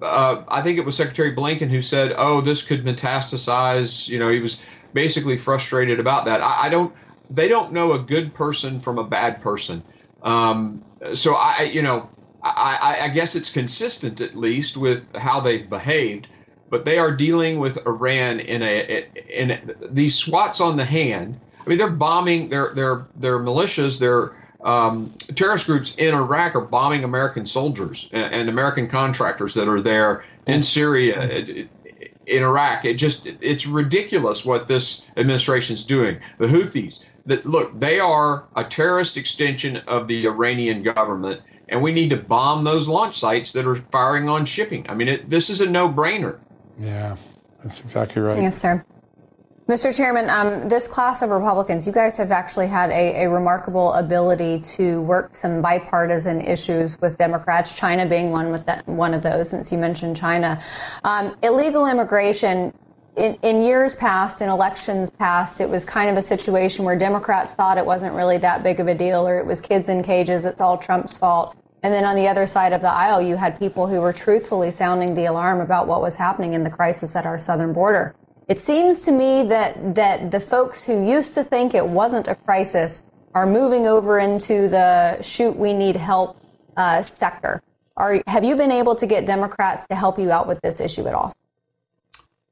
uh, 0.03 0.43
I 0.49 0.63
think 0.63 0.79
it 0.79 0.85
was 0.85 0.97
Secretary 0.97 1.35
Blinken 1.35 1.71
who 1.71 1.83
said, 1.83 2.15
"Oh, 2.17 2.41
this 2.41 2.63
could 2.63 2.85
metastasize." 2.85 4.09
You 4.09 4.19
know, 4.19 4.29
he 4.29 4.41
was 4.41 4.61
basically 4.93 5.37
frustrated 5.37 6.01
about 6.01 6.25
that. 6.27 6.41
I, 6.43 6.67
I 6.67 6.69
don't. 6.69 6.95
They 7.31 7.49
don't 7.49 7.73
know 7.73 7.93
a 7.93 7.99
good 7.99 8.35
person 8.35 8.81
from 8.81 8.99
a 8.99 9.05
bad 9.05 9.41
person. 9.41 9.83
Um, 10.23 10.85
so 11.15 11.35
I, 11.35 11.71
you 11.73 11.83
know, 11.83 12.09
I, 12.43 12.99
I, 13.03 13.09
guess 13.09 13.35
it's 13.35 13.51
consistent 13.51 14.21
at 14.21 14.37
least 14.37 14.77
with 14.77 15.15
how 15.17 15.41
they've 15.41 15.69
behaved 15.69 16.29
but 16.71 16.85
they 16.85 16.99
are 16.99 17.15
dealing 17.15 17.59
with 17.59 17.79
Iran 17.87 18.41
in 18.41 18.63
a 18.63 19.07
in 19.29 19.51
a, 19.53 19.61
these 19.91 20.15
swats 20.15 20.61
on 20.61 20.77
the 20.77 20.85
hand. 20.85 21.39
I 21.65 21.69
mean, 21.69 21.79
they're 21.79 21.91
bombing 21.91 22.49
their 22.49 22.75
their 22.75 23.07
their 23.17 23.39
militias, 23.39 23.99
their 23.99 24.35
um, 24.63 25.13
terrorist 25.35 25.67
groups 25.67 25.95
in 25.97 26.15
Iraq 26.15 26.55
are 26.55 26.61
bombing 26.61 27.05
American 27.05 27.47
soldiers 27.47 28.09
and, 28.13 28.33
and 28.33 28.49
American 28.49 28.89
contractors 28.89 29.55
that 29.55 29.69
are 29.69 29.81
there 29.81 30.25
in 30.47 30.63
Syria, 30.63 31.69
in 32.27 32.43
Iraq. 32.43 32.85
It 32.85 32.95
just 32.95 33.27
it's 33.27 33.67
ridiculous 33.67 34.45
what 34.45 34.69
this 34.69 35.07
administration 35.17 35.75
is 35.75 35.85
doing. 35.85 36.19
The 36.39 36.47
Houthis, 36.47 37.05
that 37.27 37.45
look, 37.45 37.79
they 37.79 38.01
are 38.01 38.47
a 38.57 38.65
terrorist 38.65 39.17
extension 39.17 39.79
of 39.89 40.09
the 40.09 40.27
Iranian 40.27 40.83
government, 40.83 41.41
and 41.69 41.83
we 41.83 41.93
need 41.93 42.11
to 42.11 42.17
bomb 42.17 42.65
those 42.65 42.89
launch 42.89 43.19
sites 43.19 43.53
that 43.53 43.67
are 43.67 43.77
firing 43.77 44.29
on 44.29 44.45
shipping. 44.45 44.89
I 44.89 44.95
mean, 44.95 45.09
it, 45.09 45.29
this 45.29 45.51
is 45.51 45.61
a 45.61 45.69
no-brainer. 45.69 46.39
Yeah, 46.79 47.17
that's 47.63 47.81
exactly 47.81 48.23
right. 48.23 48.37
Yes, 48.37 48.61
sir. 48.61 48.85
Mr. 49.69 49.95
Chairman, 49.95 50.31
um, 50.31 50.69
this 50.69 50.87
class 50.87 51.23
of 51.23 51.31
Republicans, 51.31 51.89
you 51.89 51.93
guys 51.93 52.17
have 52.17 52.31
actually 52.31 52.69
had 52.69 52.89
a, 52.91 53.25
a, 53.25 53.29
remarkable 53.29 53.93
ability 53.95 54.61
to 54.61 55.03
work 55.03 55.35
some 55.35 55.61
bipartisan 55.61 56.41
issues 56.41 57.01
with 57.01 57.19
Democrats. 57.19 57.77
China 57.77 58.07
being 58.07 58.31
one 58.31 58.53
with 58.53 58.65
that, 58.67 58.87
one 58.87 59.13
of 59.13 59.23
those, 59.23 59.51
since 59.51 59.73
you 59.73 59.79
mentioned 59.79 60.17
China. 60.17 60.63
Um, 61.03 61.37
illegal 61.43 61.87
immigration. 61.87 62.73
In, 63.17 63.39
in 63.41 63.63
years 63.63 63.95
past, 63.95 64.43
in 64.43 64.51
elections 64.51 65.09
past, 65.09 65.63
it 65.63 65.71
was 65.71 65.87
kind 65.87 66.11
of 66.11 66.19
a 66.19 66.23
situation 66.23 66.85
where 66.85 66.97
Democrats 66.97 67.55
thought 67.55 67.79
it 67.79 67.87
wasn't 67.87 68.15
really 68.15 68.37
that 68.39 68.63
big 68.63 68.79
of 68.79 68.89
a 68.89 68.95
deal, 68.95 69.27
or 69.27 69.39
it 69.39 69.47
was 69.47 69.63
kids 69.63 69.89
in 69.89 70.03
cages. 70.03 70.45
It's 70.45 70.61
all 70.61 70.77
Trump's 70.77 71.17
fault. 71.17 71.57
And 71.83 71.95
then 71.95 72.05
on 72.05 72.15
the 72.15 72.29
other 72.29 72.45
side 72.45 72.75
of 72.75 72.83
the 72.83 72.91
aisle, 72.91 73.23
you 73.23 73.37
had 73.37 73.59
people 73.59 73.87
who 73.87 74.03
were 74.03 74.13
truthfully 74.13 74.71
sounding 74.71 75.15
the 75.15 75.25
alarm 75.25 75.61
about 75.61 75.87
what 75.87 76.03
was 76.03 76.17
happening 76.17 76.53
in 76.53 76.63
the 76.63 76.71
crisis 76.71 77.17
at 77.17 77.25
our 77.25 77.39
southern 77.39 77.73
border. 77.73 78.15
It 78.49 78.59
seems 78.59 79.07
to 79.07 79.13
me 79.13 79.45
that, 79.45 79.95
that 79.95 80.31
the 80.31 80.41
folks 80.41 80.85
who 80.85 81.09
used 81.09 81.35
to 81.37 81.45
think 81.45 81.75
it 81.75 81.89
wasn't 81.89 82.29
a 82.29 82.35
crisis 82.35 83.03
are 83.35 83.47
moving 83.47 83.87
over 83.87 84.19
into 84.19 84.69
the 84.69 85.23
shoot, 85.23 85.57
we 85.57 85.73
need 85.73 85.97
help 85.97 86.39
uh, 86.77 87.01
sector. 87.01 87.63
Are, 87.97 88.23
have 88.27 88.45
you 88.45 88.57
been 88.57 88.73
able 88.73 88.95
to 88.95 89.07
get 89.07 89.25
Democrats 89.25 89.87
to 89.87 89.95
help 89.95 90.19
you 90.19 90.31
out 90.31 90.47
with 90.47 90.61
this 90.61 90.81
issue 90.81 91.07
at 91.07 91.15
all? 91.15 91.35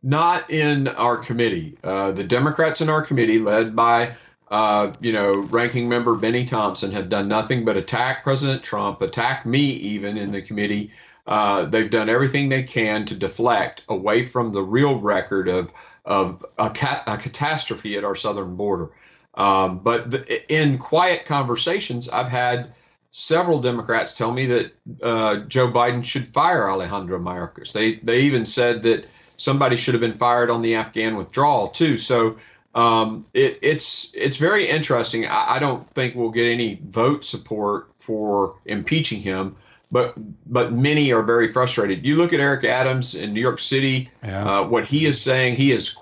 Not 0.05 0.51
in 0.51 0.89
our 0.89 1.17
committee. 1.17 1.79
Uh, 1.83 2.13
the 2.13 2.25
Democrats 2.25 2.81
in 2.81 2.91
our 2.91 3.03
committee, 3.03 3.39
led 3.39 3.75
by 3.75 4.15
uh, 4.55 4.93
you 5.01 5.13
know, 5.13 5.37
ranking 5.37 5.89
member 5.89 6.15
Benny 6.15 6.45
Thompson 6.45 6.93
have 6.93 7.09
done 7.09 7.27
nothing 7.27 7.65
but 7.65 7.77
attack 7.77 8.23
President 8.23 8.63
Trump, 8.63 9.03
attack 9.03 9.45
me 9.45 9.59
even 9.59 10.17
in 10.17 10.31
the 10.31 10.43
committee. 10.43 10.93
Uh, 11.27 11.65
they've 11.65 11.91
done 11.91 12.09
everything 12.09 12.49
they 12.49 12.63
can 12.63 13.07
to 13.07 13.17
deflect 13.17 13.83
away 13.89 14.25
from 14.25 14.53
the 14.53 14.63
real 14.63 15.01
record 15.01 15.49
of 15.49 15.73
of 16.05 16.45
a, 16.59 16.67
a 17.07 17.17
catastrophe 17.17 17.97
at 17.97 18.05
our 18.05 18.15
southern 18.15 18.57
border. 18.57 18.91
Um, 19.33 19.79
but 19.79 20.11
the, 20.11 20.55
in 20.55 20.77
quiet 20.77 21.25
conversations, 21.25 22.11
I've 22.11 22.29
had 22.29 22.75
several 23.11 23.61
Democrats 23.61 24.13
tell 24.13 24.31
me 24.31 24.45
that 24.47 24.73
uh, 25.03 25.37
Joe 25.49 25.73
Biden 25.73 26.05
should 26.05 26.29
fire 26.29 26.71
Alejandro 26.71 27.19
Mayorkas. 27.19 27.73
They 27.73 27.97
they 27.97 28.21
even 28.21 28.45
said 28.45 28.83
that 28.83 29.07
somebody 29.37 29.77
should 29.77 29.95
have 29.95 30.01
been 30.01 30.17
fired 30.17 30.51
on 30.51 30.63
the 30.63 30.77
Afghan 30.77 31.17
withdrawal 31.17 31.69
too. 31.69 31.99
So 31.99 32.37
um, 32.75 33.27
it, 33.35 33.59
it's 33.63 34.13
it's 34.15 34.37
very 34.37 34.69
interesting. 34.69 35.27
I, 35.27 35.57
I, 35.57 35.59
don't 35.61 35.89
think 35.95 36.17
we'll 36.17 36.31
get 36.31 36.51
any 36.51 36.81
vote 36.85 37.25
support 37.25 37.89
for 37.99 38.57
impeaching 38.65 39.21
him, 39.21 39.57
but 39.93 40.15
but 40.53 40.73
many 40.73 41.13
are 41.13 41.23
very 41.23 41.49
frustrated. 41.49 42.05
You 42.05 42.17
look 42.17 42.33
at 42.33 42.41
Eric 42.41 42.65
Adams 42.65 43.15
in 43.15 43.33
New 43.33 43.41
York 43.41 43.61
City. 43.61 44.11
Yeah. 44.25 44.45
Uh, 44.45 44.67
what 44.67 44.85
he 44.85 45.07
is 45.07 45.21
saying, 45.21 45.55
he 45.55 45.71
is 45.71 45.95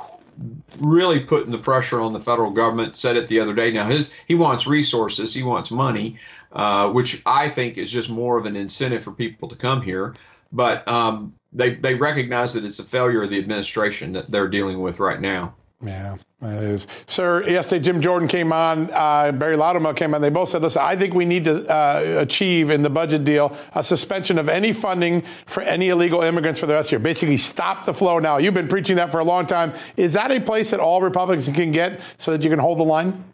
really 0.79 1.21
putting 1.21 1.53
the 1.53 1.59
pressure 1.59 2.01
on 2.01 2.15
the 2.15 2.21
federal 2.21 2.51
government. 2.51 2.97
Said 2.97 3.17
it 3.17 3.29
the 3.29 3.41
other 3.41 3.53
day. 3.53 3.71
Now 3.71 3.87
his 3.87 4.11
he 4.27 4.35
wants 4.35 4.67
resources, 4.67 5.35
he 5.35 5.43
wants 5.43 5.71
money, 5.71 6.17
uh, 6.53 6.89
which 6.91 7.21
I 7.27 7.51
think 7.51 7.77
is 7.77 7.93
just 7.93 8.09
more 8.09 8.39
of 8.39 8.47
an 8.47 8.57
incentive 8.57 9.05
for 9.05 9.13
people 9.13 9.51
to 9.51 9.57
come 9.57 9.83
here. 9.83 10.15
But 10.53 10.87
um, 10.87 11.35
they 11.53 11.75
they 11.75 11.95
recognize 11.95 12.53
that 12.55 12.65
it's 12.65 12.79
a 12.79 12.85
failure 12.85 13.23
of 13.23 13.31
the 13.31 13.39
administration 13.39 14.13
that 14.13 14.31
they're 14.31 14.49
dealing 14.49 14.81
with 14.81 14.99
right 14.99 15.21
now. 15.21 15.55
Yeah. 15.83 16.17
That 16.43 16.65
is. 16.65 16.89
Sir, 17.07 17.49
yesterday 17.49 17.85
Jim 17.85 18.01
Jordan 18.01 18.27
came 18.27 18.53
on, 18.53 18.91
uh, 18.93 19.31
Barry 19.31 19.57
Loudermilk 19.57 19.95
came 19.95 20.13
on. 20.13 20.21
They 20.21 20.29
both 20.29 20.49
said, 20.49 20.63
listen, 20.63 20.83
I 20.83 20.97
think 20.97 21.15
we 21.15 21.25
need 21.25 21.45
to 21.45 21.65
uh, 21.73 22.17
achieve 22.19 22.71
in 22.71 22.83
the 22.83 22.91
budget 22.91 23.25
deal 23.25 23.57
a 23.75 23.83
suspension 23.83 24.39
of 24.39 24.49
any 24.49 24.73
funding 24.73 25.23
for 25.47 25.63
any 25.63 25.91
illegal 25.91 26.21
immigrants 26.23 26.59
for 26.59 26.67
the 26.67 26.73
rest 26.73 26.89
of 26.89 26.91
the 26.91 26.95
year. 26.95 27.05
Basically, 27.05 27.37
stop 27.37 27.87
the 27.87 27.95
flow 27.95 28.19
now. 28.19 28.39
You've 28.39 28.55
been 28.55 28.67
preaching 28.67 28.97
that 28.97 29.13
for 29.13 29.21
a 29.21 29.25
long 29.25 29.47
time. 29.47 29.73
Is 29.97 30.15
that 30.15 30.33
a 30.33 30.41
place 30.41 30.71
that 30.73 30.81
all 30.81 31.01
Republicans 31.01 31.49
can 31.55 31.71
get 31.71 32.01
so 32.19 32.33
that 32.33 32.43
you 32.43 32.51
can 32.51 32.59
hold 32.59 32.81
the 32.81 32.85
line? 32.85 33.25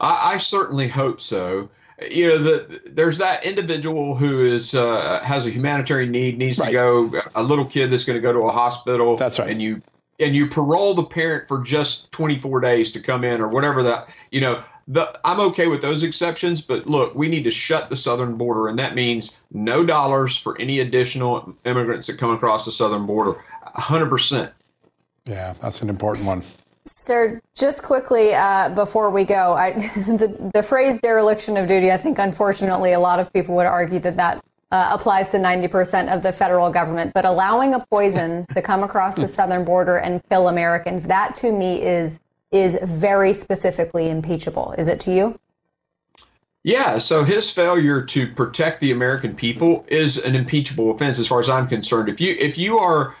I, 0.00 0.34
I 0.34 0.36
certainly 0.36 0.86
hope 0.86 1.20
so 1.20 1.68
you 2.10 2.28
know 2.28 2.38
the, 2.38 2.80
there's 2.86 3.18
that 3.18 3.44
individual 3.44 4.14
who 4.14 4.44
is 4.44 4.74
uh, 4.74 5.20
has 5.22 5.46
a 5.46 5.50
humanitarian 5.50 6.10
need 6.10 6.38
needs 6.38 6.58
right. 6.58 6.66
to 6.66 6.72
go 6.72 7.22
a 7.34 7.42
little 7.42 7.64
kid 7.64 7.90
that's 7.90 8.04
going 8.04 8.16
to 8.16 8.20
go 8.20 8.32
to 8.32 8.40
a 8.40 8.52
hospital 8.52 9.16
that's 9.16 9.38
right 9.38 9.50
and 9.50 9.62
you 9.62 9.82
and 10.20 10.34
you 10.36 10.46
parole 10.46 10.94
the 10.94 11.04
parent 11.04 11.48
for 11.48 11.62
just 11.62 12.12
24 12.12 12.60
days 12.60 12.92
to 12.92 13.00
come 13.00 13.24
in 13.24 13.40
or 13.40 13.48
whatever 13.48 13.82
that 13.82 14.08
you 14.30 14.40
know 14.40 14.62
the, 14.88 15.18
I'm 15.24 15.40
okay 15.40 15.66
with 15.66 15.80
those 15.80 16.02
exceptions, 16.02 16.60
but 16.60 16.86
look, 16.86 17.14
we 17.14 17.28
need 17.28 17.44
to 17.44 17.50
shut 17.50 17.88
the 17.88 17.96
southern 17.96 18.36
border, 18.36 18.68
and 18.68 18.78
that 18.78 18.94
means 18.94 19.38
no 19.50 19.84
dollars 19.84 20.36
for 20.36 20.60
any 20.60 20.80
additional 20.80 21.54
immigrants 21.64 22.06
that 22.08 22.18
come 22.18 22.30
across 22.30 22.66
the 22.66 22.72
southern 22.72 23.06
border. 23.06 23.42
100%. 23.76 24.52
Yeah, 25.26 25.54
that's 25.60 25.80
an 25.80 25.88
important 25.88 26.26
one. 26.26 26.42
Sir, 26.86 27.40
just 27.54 27.82
quickly 27.82 28.34
uh, 28.34 28.68
before 28.68 29.08
we 29.10 29.24
go, 29.24 29.54
I, 29.54 29.72
the, 29.96 30.50
the 30.52 30.62
phrase 30.62 31.00
dereliction 31.00 31.56
of 31.56 31.66
duty, 31.66 31.90
I 31.90 31.96
think 31.96 32.18
unfortunately 32.18 32.92
a 32.92 33.00
lot 33.00 33.20
of 33.20 33.32
people 33.32 33.54
would 33.56 33.66
argue 33.66 33.98
that 34.00 34.16
that 34.16 34.44
uh, 34.70 34.90
applies 34.92 35.30
to 35.30 35.38
90% 35.38 36.12
of 36.14 36.22
the 36.22 36.32
federal 36.32 36.68
government. 36.68 37.14
But 37.14 37.24
allowing 37.24 37.74
a 37.74 37.80
poison 37.80 38.46
to 38.54 38.60
come 38.60 38.82
across 38.82 39.16
the 39.16 39.28
southern 39.28 39.64
border 39.64 39.96
and 39.96 40.20
kill 40.28 40.48
Americans, 40.48 41.06
that 41.06 41.34
to 41.36 41.52
me 41.52 41.82
is 41.82 42.20
is 42.50 42.78
very 42.82 43.32
specifically 43.32 44.08
impeachable. 44.08 44.74
Is 44.78 44.86
it 44.86 45.00
to 45.00 45.12
you? 45.12 45.38
Yeah, 46.62 46.98
so 46.98 47.24
his 47.24 47.50
failure 47.50 48.00
to 48.00 48.32
protect 48.32 48.80
the 48.80 48.92
American 48.92 49.34
people 49.34 49.84
is 49.88 50.18
an 50.18 50.36
impeachable 50.36 50.92
offense 50.92 51.18
as 51.18 51.26
far 51.26 51.40
as 51.40 51.48
I'm 51.48 51.66
concerned. 51.66 52.08
If 52.08 52.20
you 52.20 52.36
if 52.38 52.56
you 52.56 52.78
are 52.78 53.16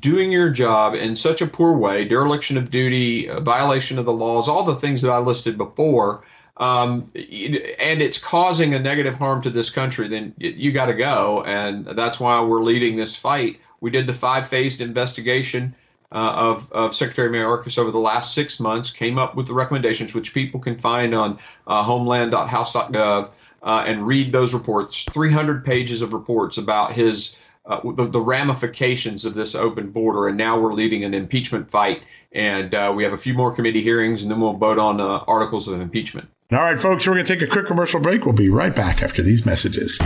doing 0.00 0.30
your 0.32 0.50
job 0.50 0.94
in 0.94 1.16
such 1.16 1.40
a 1.42 1.46
poor 1.46 1.72
way, 1.76 2.04
dereliction 2.04 2.56
of 2.56 2.70
duty, 2.70 3.28
violation 3.40 3.98
of 3.98 4.04
the 4.04 4.12
laws, 4.12 4.48
all 4.48 4.64
the 4.64 4.76
things 4.76 5.02
that 5.02 5.10
I 5.10 5.18
listed 5.18 5.58
before, 5.58 6.22
um, 6.58 7.10
and 7.14 8.02
it's 8.02 8.18
causing 8.18 8.74
a 8.74 8.78
negative 8.78 9.14
harm 9.14 9.42
to 9.42 9.50
this 9.50 9.70
country, 9.70 10.06
then 10.08 10.34
you 10.38 10.70
got 10.70 10.86
to 10.86 10.94
go. 10.94 11.42
And 11.44 11.86
that's 11.86 12.20
why 12.20 12.40
we're 12.42 12.62
leading 12.62 12.96
this 12.96 13.16
fight. 13.16 13.58
We 13.80 13.90
did 13.90 14.06
the 14.06 14.14
five 14.14 14.46
phased 14.48 14.80
investigation. 14.80 15.74
uh, 16.12 16.34
of, 16.36 16.70
of 16.72 16.94
Secretary 16.94 17.30
Mayorkas 17.30 17.78
over 17.78 17.90
the 17.90 17.98
last 17.98 18.34
six 18.34 18.60
months 18.60 18.90
came 18.90 19.18
up 19.18 19.34
with 19.34 19.46
the 19.46 19.54
recommendations, 19.54 20.14
which 20.14 20.34
people 20.34 20.60
can 20.60 20.78
find 20.78 21.14
on 21.14 21.38
uh, 21.66 21.82
homeland.house.gov 21.82 23.30
uh, 23.62 23.84
and 23.86 24.06
read 24.06 24.30
those 24.30 24.52
reports. 24.52 25.04
300 25.06 25.64
pages 25.64 26.02
of 26.02 26.12
reports 26.12 26.58
about 26.58 26.92
his 26.92 27.34
uh, 27.64 27.80
the, 27.92 28.06
the, 28.06 28.20
ramifications 28.20 29.24
of 29.24 29.34
this 29.34 29.54
open 29.54 29.90
border. 29.90 30.28
And 30.28 30.36
now 30.36 30.58
we're 30.58 30.72
leading 30.72 31.04
an 31.04 31.14
impeachment 31.14 31.70
fight. 31.70 32.02
And 32.32 32.74
uh, 32.74 32.92
we 32.94 33.04
have 33.04 33.12
a 33.12 33.18
few 33.18 33.34
more 33.34 33.54
committee 33.54 33.82
hearings, 33.82 34.22
and 34.22 34.30
then 34.30 34.40
we'll 34.40 34.54
vote 34.54 34.78
on 34.78 35.00
uh, 35.00 35.18
articles 35.28 35.68
of 35.68 35.80
impeachment. 35.80 36.28
All 36.50 36.58
right, 36.58 36.80
folks, 36.80 37.06
we're 37.06 37.14
going 37.14 37.24
to 37.24 37.34
take 37.34 37.42
a 37.42 37.50
quick 37.50 37.66
commercial 37.66 38.00
break. 38.00 38.24
We'll 38.24 38.34
be 38.34 38.48
right 38.48 38.74
back 38.74 39.02
after 39.02 39.22
these 39.22 39.46
messages. 39.46 39.98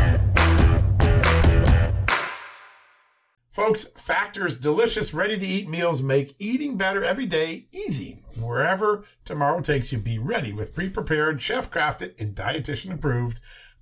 Folks, 3.57 3.85
Factor's 3.97 4.59
delicious, 4.59 5.15
ready 5.15 5.39
to 5.39 5.47
eat 5.47 5.67
meals 5.67 6.03
make 6.03 6.37
eating 6.39 6.77
better 6.77 7.03
every 7.03 7.25
day 7.25 7.67
easy. 7.73 8.19
Wherever 8.39 9.07
tomorrow 9.25 9.63
takes 9.63 9.91
you, 9.91 9.99
be 9.99 10.19
ready 10.19 10.53
with 10.53 10.75
pre 10.75 10.91
prepared, 10.91 11.41
chef 11.41 11.71
crafted, 11.71 12.21
and 12.21 12.35
dietitian 12.35 12.93
approved 12.93 13.41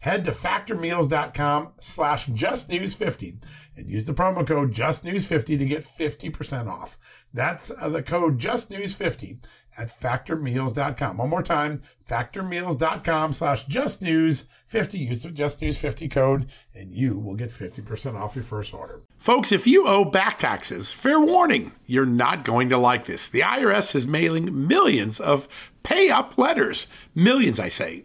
Head 0.00 0.24
to 0.24 0.32
factormeals.com 0.32 1.72
slash 1.80 2.28
justnews50 2.28 3.42
and 3.76 3.88
use 3.88 4.04
the 4.04 4.14
promo 4.14 4.46
code 4.46 4.72
justnews50 4.72 5.58
to 5.58 5.64
get 5.64 5.84
50% 5.84 6.68
off. 6.68 6.98
That's 7.32 7.70
uh, 7.70 7.88
the 7.88 8.02
code 8.02 8.38
justnews50 8.38 9.38
at 9.76 9.88
factormeals.com. 9.88 11.16
One 11.16 11.28
more 11.28 11.42
time, 11.42 11.82
factormeals.com 12.08 13.32
slash 13.32 13.66
justnews50. 13.66 14.98
Use 14.98 15.22
the 15.22 15.30
justnews50 15.30 16.10
code 16.10 16.50
and 16.74 16.92
you 16.92 17.18
will 17.18 17.34
get 17.34 17.50
50% 17.50 18.14
off 18.14 18.34
your 18.34 18.44
first 18.44 18.74
order. 18.74 19.02
Folks, 19.18 19.52
if 19.52 19.66
you 19.66 19.86
owe 19.86 20.04
back 20.04 20.38
taxes, 20.38 20.92
fair 20.92 21.20
warning, 21.20 21.72
you're 21.86 22.06
not 22.06 22.44
going 22.44 22.68
to 22.70 22.78
like 22.78 23.06
this. 23.06 23.28
The 23.28 23.40
IRS 23.40 23.94
is 23.94 24.06
mailing 24.06 24.66
millions 24.66 25.20
of 25.20 25.48
pay 25.82 26.08
up 26.08 26.38
letters. 26.38 26.86
Millions, 27.14 27.58
I 27.60 27.68
say. 27.68 28.04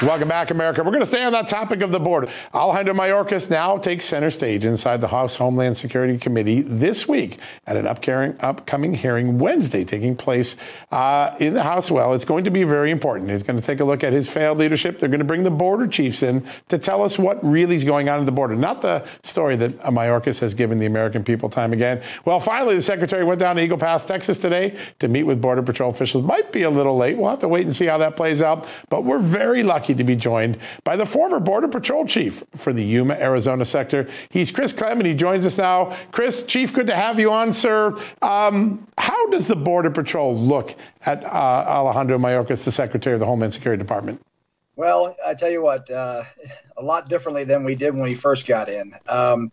Welcome 0.00 0.28
back, 0.28 0.52
America. 0.52 0.84
We're 0.84 0.92
going 0.92 1.00
to 1.00 1.06
stay 1.06 1.24
on 1.24 1.32
that 1.32 1.48
topic 1.48 1.82
of 1.82 1.90
the 1.90 1.98
border. 1.98 2.28
Alejandro 2.54 2.94
Mayorkas 2.94 3.50
now 3.50 3.76
takes 3.78 4.04
center 4.04 4.30
stage 4.30 4.64
inside 4.64 5.00
the 5.00 5.08
House 5.08 5.34
Homeland 5.34 5.76
Security 5.76 6.16
Committee 6.16 6.62
this 6.62 7.08
week 7.08 7.40
at 7.66 7.76
an 7.76 7.88
upcoming 7.88 8.94
hearing 8.94 9.40
Wednesday 9.40 9.82
taking 9.84 10.14
place 10.14 10.54
uh, 10.92 11.34
in 11.40 11.52
the 11.52 11.64
House. 11.64 11.90
Well, 11.90 12.14
it's 12.14 12.24
going 12.24 12.44
to 12.44 12.50
be 12.52 12.62
very 12.62 12.92
important. 12.92 13.28
He's 13.28 13.42
going 13.42 13.58
to 13.60 13.66
take 13.66 13.80
a 13.80 13.84
look 13.84 14.04
at 14.04 14.12
his 14.12 14.28
failed 14.28 14.58
leadership. 14.58 15.00
They're 15.00 15.08
going 15.08 15.18
to 15.18 15.24
bring 15.24 15.42
the 15.42 15.50
border 15.50 15.88
chiefs 15.88 16.22
in 16.22 16.46
to 16.68 16.78
tell 16.78 17.02
us 17.02 17.18
what 17.18 17.44
really 17.44 17.74
is 17.74 17.82
going 17.82 18.08
on 18.08 18.20
at 18.20 18.26
the 18.26 18.30
border, 18.30 18.54
not 18.54 18.82
the 18.82 19.04
story 19.24 19.56
that 19.56 19.80
Mayorkas 19.80 20.38
has 20.38 20.54
given 20.54 20.78
the 20.78 20.86
American 20.86 21.24
people 21.24 21.50
time 21.50 21.72
again. 21.72 22.00
Well, 22.24 22.38
finally, 22.38 22.76
the 22.76 22.82
secretary 22.82 23.24
went 23.24 23.40
down 23.40 23.56
to 23.56 23.62
Eagle 23.62 23.78
Pass, 23.78 24.04
Texas 24.04 24.38
today 24.38 24.78
to 25.00 25.08
meet 25.08 25.24
with 25.24 25.40
Border 25.40 25.64
Patrol 25.64 25.90
officials. 25.90 26.22
Might 26.22 26.52
be 26.52 26.62
a 26.62 26.70
little 26.70 26.96
late. 26.96 27.18
We'll 27.18 27.30
have 27.30 27.40
to 27.40 27.48
wait 27.48 27.64
and 27.64 27.74
see 27.74 27.86
how 27.86 27.98
that 27.98 28.14
plays 28.14 28.40
out, 28.40 28.68
but 28.90 29.02
we're 29.02 29.18
very 29.18 29.64
lucky 29.64 29.87
lucky 29.88 29.96
to 29.96 30.04
be 30.04 30.16
joined 30.16 30.58
by 30.84 30.96
the 30.96 31.06
former 31.06 31.40
Border 31.40 31.68
Patrol 31.68 32.04
Chief 32.04 32.44
for 32.56 32.74
the 32.74 32.84
Yuma, 32.84 33.14
Arizona 33.14 33.64
sector. 33.64 34.06
He's 34.28 34.50
Chris 34.50 34.72
Clem, 34.72 34.98
and 34.98 35.06
He 35.06 35.14
joins 35.14 35.46
us 35.46 35.56
now. 35.56 35.96
Chris, 36.10 36.42
Chief, 36.42 36.72
good 36.74 36.86
to 36.88 36.94
have 36.96 37.18
you 37.18 37.30
on, 37.30 37.52
sir. 37.54 37.98
Um, 38.20 38.86
how 38.98 39.28
does 39.30 39.48
the 39.48 39.56
Border 39.56 39.90
Patrol 39.90 40.36
look 40.36 40.74
at 41.06 41.24
uh, 41.24 41.28
Alejandro 41.28 42.18
Mayorkas, 42.18 42.64
the 42.64 42.72
Secretary 42.72 43.14
of 43.14 43.20
the 43.20 43.26
Homeland 43.26 43.54
Security 43.54 43.82
Department? 43.82 44.20
Well, 44.76 45.16
I 45.26 45.34
tell 45.34 45.50
you 45.50 45.62
what, 45.62 45.90
uh, 45.90 46.24
a 46.76 46.82
lot 46.82 47.08
differently 47.08 47.44
than 47.44 47.64
we 47.64 47.74
did 47.74 47.94
when 47.94 48.02
we 48.02 48.14
first 48.14 48.46
got 48.46 48.68
in. 48.68 48.94
Um, 49.08 49.50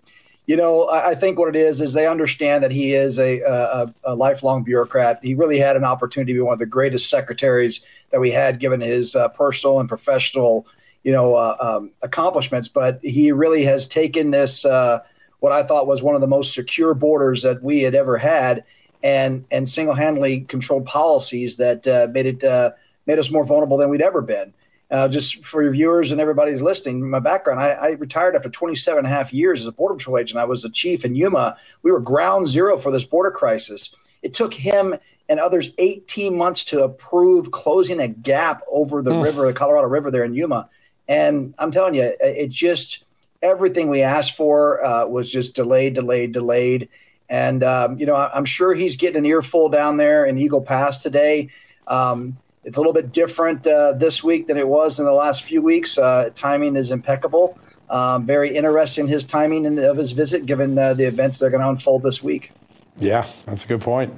you 0.47 0.55
know, 0.55 0.87
I 0.89 1.15
think 1.15 1.39
what 1.39 1.49
it 1.49 1.55
is 1.55 1.81
is 1.81 1.93
they 1.93 2.07
understand 2.07 2.63
that 2.63 2.71
he 2.71 2.93
is 2.93 3.17
a, 3.17 3.41
a, 3.41 3.93
a, 4.03 4.15
lifelong 4.15 4.63
bureaucrat. 4.63 5.19
He 5.23 5.33
really 5.33 5.57
had 5.57 5.75
an 5.75 5.83
opportunity 5.83 6.33
to 6.33 6.37
be 6.37 6.41
one 6.41 6.53
of 6.53 6.59
the 6.59 6.67
greatest 6.67 7.09
secretaries 7.09 7.83
that 8.11 8.19
we 8.19 8.29
had, 8.29 8.59
given 8.59 8.79
his 8.79 9.15
uh, 9.15 9.29
personal 9.29 9.79
and 9.79 9.89
professional, 9.89 10.67
you 11.03 11.11
know, 11.11 11.33
uh, 11.33 11.55
um, 11.59 11.91
accomplishments. 12.03 12.67
But 12.67 12.99
he 13.01 13.31
really 13.31 13.63
has 13.63 13.87
taken 13.87 14.29
this, 14.29 14.65
uh, 14.65 14.99
what 15.39 15.51
I 15.51 15.63
thought 15.63 15.87
was 15.87 16.03
one 16.03 16.13
of 16.13 16.21
the 16.21 16.27
most 16.27 16.53
secure 16.53 16.93
borders 16.93 17.41
that 17.41 17.63
we 17.63 17.81
had 17.81 17.95
ever 17.95 18.17
had, 18.17 18.63
and 19.03 19.45
and 19.49 19.67
single-handedly 19.67 20.41
controlled 20.41 20.85
policies 20.85 21.57
that 21.57 21.87
uh, 21.87 22.07
made 22.11 22.25
it 22.27 22.43
uh, 22.43 22.71
made 23.07 23.17
us 23.17 23.31
more 23.31 23.45
vulnerable 23.45 23.77
than 23.77 23.89
we'd 23.89 24.01
ever 24.01 24.21
been. 24.21 24.53
Uh, 24.91 25.07
just 25.07 25.43
for 25.43 25.63
your 25.63 25.71
viewers 25.71 26.11
and 26.11 26.21
everybody's 26.21 26.61
listening, 26.61 27.09
my 27.09 27.17
background, 27.17 27.59
I, 27.59 27.71
I, 27.71 27.89
retired 27.93 28.35
after 28.35 28.49
27 28.49 28.99
and 28.99 29.07
a 29.07 29.09
half 29.09 29.33
years 29.33 29.59
as 29.59 29.65
a 29.65 29.71
Border 29.71 29.95
Patrol 29.95 30.19
agent. 30.19 30.39
I 30.39 30.45
was 30.45 30.63
a 30.63 30.69
chief 30.69 31.03
in 31.03 31.15
Yuma. 31.15 31.57
We 31.81 31.91
were 31.91 31.99
ground 31.99 32.47
zero 32.47 32.77
for 32.77 32.91
this 32.91 33.03
border 33.03 33.31
crisis. 33.31 33.95
It 34.21 34.35
took 34.35 34.53
him 34.53 34.95
and 35.27 35.39
others 35.39 35.71
18 35.77 36.37
months 36.37 36.63
to 36.65 36.83
approve 36.83 37.51
closing 37.51 37.99
a 37.99 38.07
gap 38.07 38.61
over 38.71 39.01
the 39.01 39.11
mm. 39.11 39.23
river, 39.23 39.47
the 39.47 39.53
Colorado 39.53 39.87
River 39.87 40.11
there 40.11 40.23
in 40.23 40.35
Yuma. 40.35 40.69
And 41.07 41.53
I'm 41.57 41.71
telling 41.71 41.95
you, 41.95 42.13
it 42.19 42.49
just, 42.49 43.05
everything 43.41 43.89
we 43.89 44.01
asked 44.01 44.35
for 44.35 44.83
uh, 44.83 45.05
was 45.07 45.31
just 45.31 45.55
delayed, 45.55 45.95
delayed, 45.95 46.31
delayed. 46.31 46.89
And, 47.29 47.63
um, 47.63 47.97
you 47.97 48.05
know, 48.05 48.15
I'm 48.15 48.45
sure 48.45 48.73
he's 48.73 48.97
getting 48.97 49.17
an 49.17 49.25
earful 49.25 49.69
down 49.69 49.97
there 49.97 50.25
in 50.25 50.37
Eagle 50.37 50.61
Pass 50.61 51.01
today. 51.01 51.49
Um, 51.87 52.37
it's 52.65 52.77
a 52.77 52.79
little 52.79 52.93
bit 52.93 53.11
different 53.11 53.65
uh, 53.67 53.93
this 53.93 54.23
week 54.23 54.47
than 54.47 54.57
it 54.57 54.67
was 54.67 54.99
in 54.99 55.05
the 55.05 55.13
last 55.13 55.43
few 55.43 55.61
weeks. 55.61 55.97
Uh, 55.97 56.31
timing 56.35 56.75
is 56.75 56.91
impeccable. 56.91 57.57
Um, 57.89 58.25
very 58.25 58.55
interesting 58.55 59.07
his 59.07 59.23
timing 59.23 59.77
of 59.77 59.95
his 59.95 60.11
visit, 60.11 60.47
given 60.47 60.77
uh, 60.77 60.95
the 60.95 61.05
events 61.05 61.37
that 61.39 61.45
are 61.45 61.49
going 61.51 61.61
to 61.61 61.69
unfold 61.69 62.01
this 62.01 62.23
week. 62.23 62.51
Yeah, 62.97 63.27
that's 63.45 63.63
a 63.63 63.67
good 63.67 63.81
point. 63.81 64.13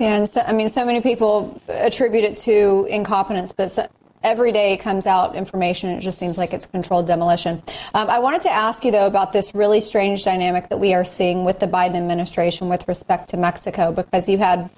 Yeah, 0.00 0.16
and 0.16 0.26
so, 0.26 0.40
I 0.40 0.54
mean, 0.54 0.70
so 0.70 0.86
many 0.86 1.02
people 1.02 1.60
attribute 1.68 2.24
it 2.24 2.38
to 2.38 2.86
incompetence, 2.88 3.52
but 3.52 3.70
so, 3.70 3.86
every 4.22 4.52
day 4.52 4.78
comes 4.78 5.06
out 5.06 5.36
information. 5.36 5.90
It 5.90 6.00
just 6.00 6.18
seems 6.18 6.38
like 6.38 6.54
it's 6.54 6.64
controlled 6.64 7.06
demolition. 7.06 7.62
Um, 7.92 8.08
I 8.08 8.18
wanted 8.20 8.40
to 8.42 8.50
ask 8.50 8.84
you, 8.86 8.90
though, 8.90 9.06
about 9.06 9.32
this 9.32 9.54
really 9.54 9.82
strange 9.82 10.24
dynamic 10.24 10.70
that 10.70 10.78
we 10.78 10.94
are 10.94 11.04
seeing 11.04 11.44
with 11.44 11.58
the 11.58 11.66
Biden 11.66 11.96
administration 11.96 12.70
with 12.70 12.88
respect 12.88 13.28
to 13.30 13.36
Mexico, 13.36 13.92
because 13.92 14.30
you 14.30 14.38
had 14.38 14.70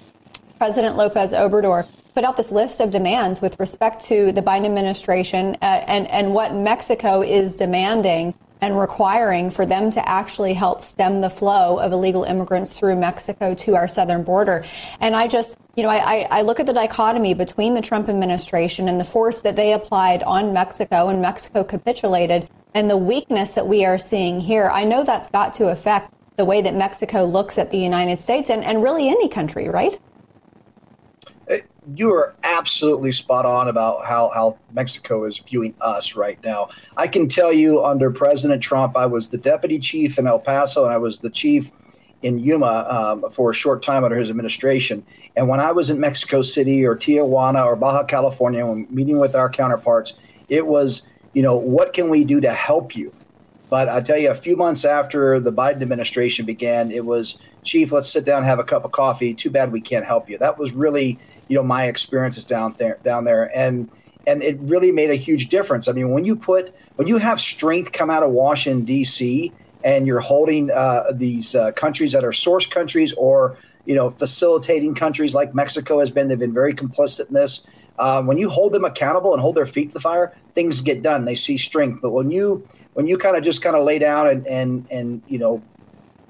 President 0.57 0.97
Lopez 0.97 1.33
Obrador 1.33 1.87
put 2.15 2.23
out 2.23 2.37
this 2.37 2.51
list 2.51 2.79
of 2.79 2.91
demands 2.91 3.41
with 3.41 3.59
respect 3.59 4.01
to 4.05 4.31
the 4.31 4.41
Biden 4.41 4.65
administration 4.65 5.57
uh, 5.61 5.83
and, 5.85 6.09
and 6.09 6.33
what 6.33 6.55
Mexico 6.55 7.21
is 7.21 7.55
demanding 7.55 8.33
and 8.61 8.79
requiring 8.79 9.49
for 9.49 9.65
them 9.65 9.91
to 9.91 10.09
actually 10.09 10.53
help 10.53 10.81
stem 10.81 11.19
the 11.19 11.29
flow 11.29 11.77
of 11.77 11.91
illegal 11.91 12.23
immigrants 12.23 12.79
through 12.79 12.95
Mexico 12.95 13.53
to 13.53 13.75
our 13.75 13.89
southern 13.89 14.23
border. 14.23 14.63
And 15.01 15.13
I 15.13 15.27
just, 15.27 15.57
you 15.75 15.83
know, 15.83 15.89
I, 15.89 16.25
I 16.31 16.41
look 16.43 16.61
at 16.61 16.65
the 16.65 16.73
dichotomy 16.73 17.33
between 17.33 17.73
the 17.73 17.81
Trump 17.81 18.07
administration 18.07 18.87
and 18.87 18.97
the 18.97 19.03
force 19.03 19.39
that 19.39 19.57
they 19.57 19.73
applied 19.73 20.23
on 20.23 20.53
Mexico 20.53 21.09
and 21.09 21.21
Mexico 21.21 21.65
capitulated 21.65 22.49
and 22.73 22.89
the 22.89 22.97
weakness 22.97 23.51
that 23.53 23.67
we 23.67 23.83
are 23.83 23.97
seeing 23.97 24.39
here. 24.39 24.69
I 24.69 24.85
know 24.85 25.03
that's 25.03 25.29
got 25.29 25.53
to 25.55 25.67
affect 25.67 26.13
the 26.37 26.45
way 26.45 26.61
that 26.61 26.75
Mexico 26.75 27.25
looks 27.25 27.57
at 27.57 27.71
the 27.71 27.77
United 27.77 28.21
States 28.21 28.49
and, 28.49 28.63
and 28.63 28.81
really 28.81 29.09
any 29.09 29.27
country, 29.27 29.67
right? 29.67 29.99
You 31.93 32.13
are 32.13 32.35
absolutely 32.43 33.11
spot 33.11 33.45
on 33.45 33.67
about 33.67 34.05
how, 34.05 34.29
how 34.33 34.57
Mexico 34.73 35.25
is 35.25 35.37
viewing 35.39 35.75
us 35.81 36.15
right 36.15 36.39
now. 36.43 36.69
I 36.97 37.07
can 37.07 37.27
tell 37.27 37.53
you 37.53 37.83
under 37.83 38.11
President 38.11 38.61
Trump, 38.61 38.97
I 38.97 39.05
was 39.05 39.29
the 39.29 39.37
deputy 39.37 39.79
chief 39.79 40.17
in 40.17 40.27
El 40.27 40.39
Paso 40.39 40.83
and 40.83 40.93
I 40.93 40.97
was 40.97 41.19
the 41.19 41.29
chief 41.29 41.71
in 42.21 42.39
Yuma 42.39 42.87
um, 42.89 43.29
for 43.29 43.51
a 43.51 43.53
short 43.53 43.83
time 43.83 44.03
under 44.03 44.17
his 44.17 44.29
administration. 44.29 45.05
And 45.35 45.47
when 45.47 45.59
I 45.59 45.71
was 45.71 45.89
in 45.89 45.99
Mexico 45.99 46.41
City 46.41 46.85
or 46.85 46.95
Tijuana 46.95 47.63
or 47.63 47.75
Baja 47.75 48.03
California, 48.03 48.65
when 48.65 48.87
meeting 48.89 49.19
with 49.19 49.35
our 49.35 49.49
counterparts, 49.49 50.13
it 50.49 50.65
was, 50.65 51.03
you 51.33 51.43
know, 51.43 51.55
what 51.55 51.93
can 51.93 52.09
we 52.09 52.23
do 52.23 52.41
to 52.41 52.51
help 52.51 52.95
you? 52.95 53.13
But 53.69 53.89
I 53.89 53.99
tell 54.01 54.17
you, 54.17 54.29
a 54.29 54.35
few 54.35 54.55
months 54.55 54.85
after 54.85 55.39
the 55.39 55.51
Biden 55.51 55.81
administration 55.81 56.45
began, 56.45 56.91
it 56.91 57.05
was, 57.05 57.37
Chief, 57.63 57.91
let's 57.91 58.09
sit 58.09 58.25
down 58.25 58.43
have 58.43 58.59
a 58.59 58.63
cup 58.63 58.85
of 58.85 58.91
coffee. 58.91 59.33
Too 59.33 59.49
bad 59.49 59.71
we 59.71 59.81
can't 59.81 60.05
help 60.05 60.29
you. 60.29 60.37
That 60.37 60.57
was 60.57 60.73
really 60.73 61.19
you 61.47 61.55
know 61.55 61.63
my 61.63 61.85
experiences 61.85 62.43
down 62.43 62.75
there 62.77 62.97
down 63.03 63.23
there 63.23 63.55
and 63.55 63.89
and 64.27 64.41
it 64.41 64.57
really 64.61 64.91
made 64.91 65.11
a 65.11 65.15
huge 65.15 65.49
difference. 65.49 65.87
I 65.87 65.91
mean, 65.91 66.09
when 66.09 66.25
you 66.25 66.35
put 66.35 66.73
when 66.95 67.07
you 67.07 67.17
have 67.17 67.39
strength 67.39 67.91
come 67.91 68.09
out 68.09 68.23
of 68.23 68.31
Washington 68.31 68.83
D.C. 68.83 69.51
and 69.83 70.07
you're 70.07 70.19
holding 70.19 70.71
uh, 70.71 71.11
these 71.13 71.53
uh, 71.53 71.71
countries 71.73 72.11
that 72.13 72.23
are 72.23 72.31
source 72.31 72.65
countries 72.65 73.13
or 73.17 73.57
you 73.85 73.93
know 73.93 74.09
facilitating 74.09 74.95
countries 74.95 75.35
like 75.35 75.53
Mexico 75.53 75.99
has 75.99 76.09
been, 76.09 76.27
they've 76.27 76.39
been 76.39 76.53
very 76.53 76.73
complicit 76.73 77.27
in 77.27 77.33
this. 77.33 77.61
Uh, 77.99 78.21
when 78.23 78.37
you 78.37 78.49
hold 78.49 78.73
them 78.73 78.83
accountable 78.83 79.31
and 79.31 79.41
hold 79.41 79.55
their 79.55 79.65
feet 79.65 79.89
to 79.89 79.93
the 79.93 79.99
fire, 79.99 80.35
things 80.53 80.81
get 80.81 81.01
done. 81.01 81.23
They 81.23 81.35
see 81.35 81.55
strength. 81.55 82.01
But 82.01 82.11
when 82.11 82.29
you 82.29 82.67
when 82.95 83.05
you 83.05 83.17
kind 83.17 83.37
of 83.37 83.43
just 83.43 83.61
kind 83.61 83.75
of 83.75 83.85
lay 83.85 83.99
down 83.99 84.27
and 84.27 84.47
and 84.47 84.87
and 84.89 85.21
you 85.27 85.37
know 85.37 85.61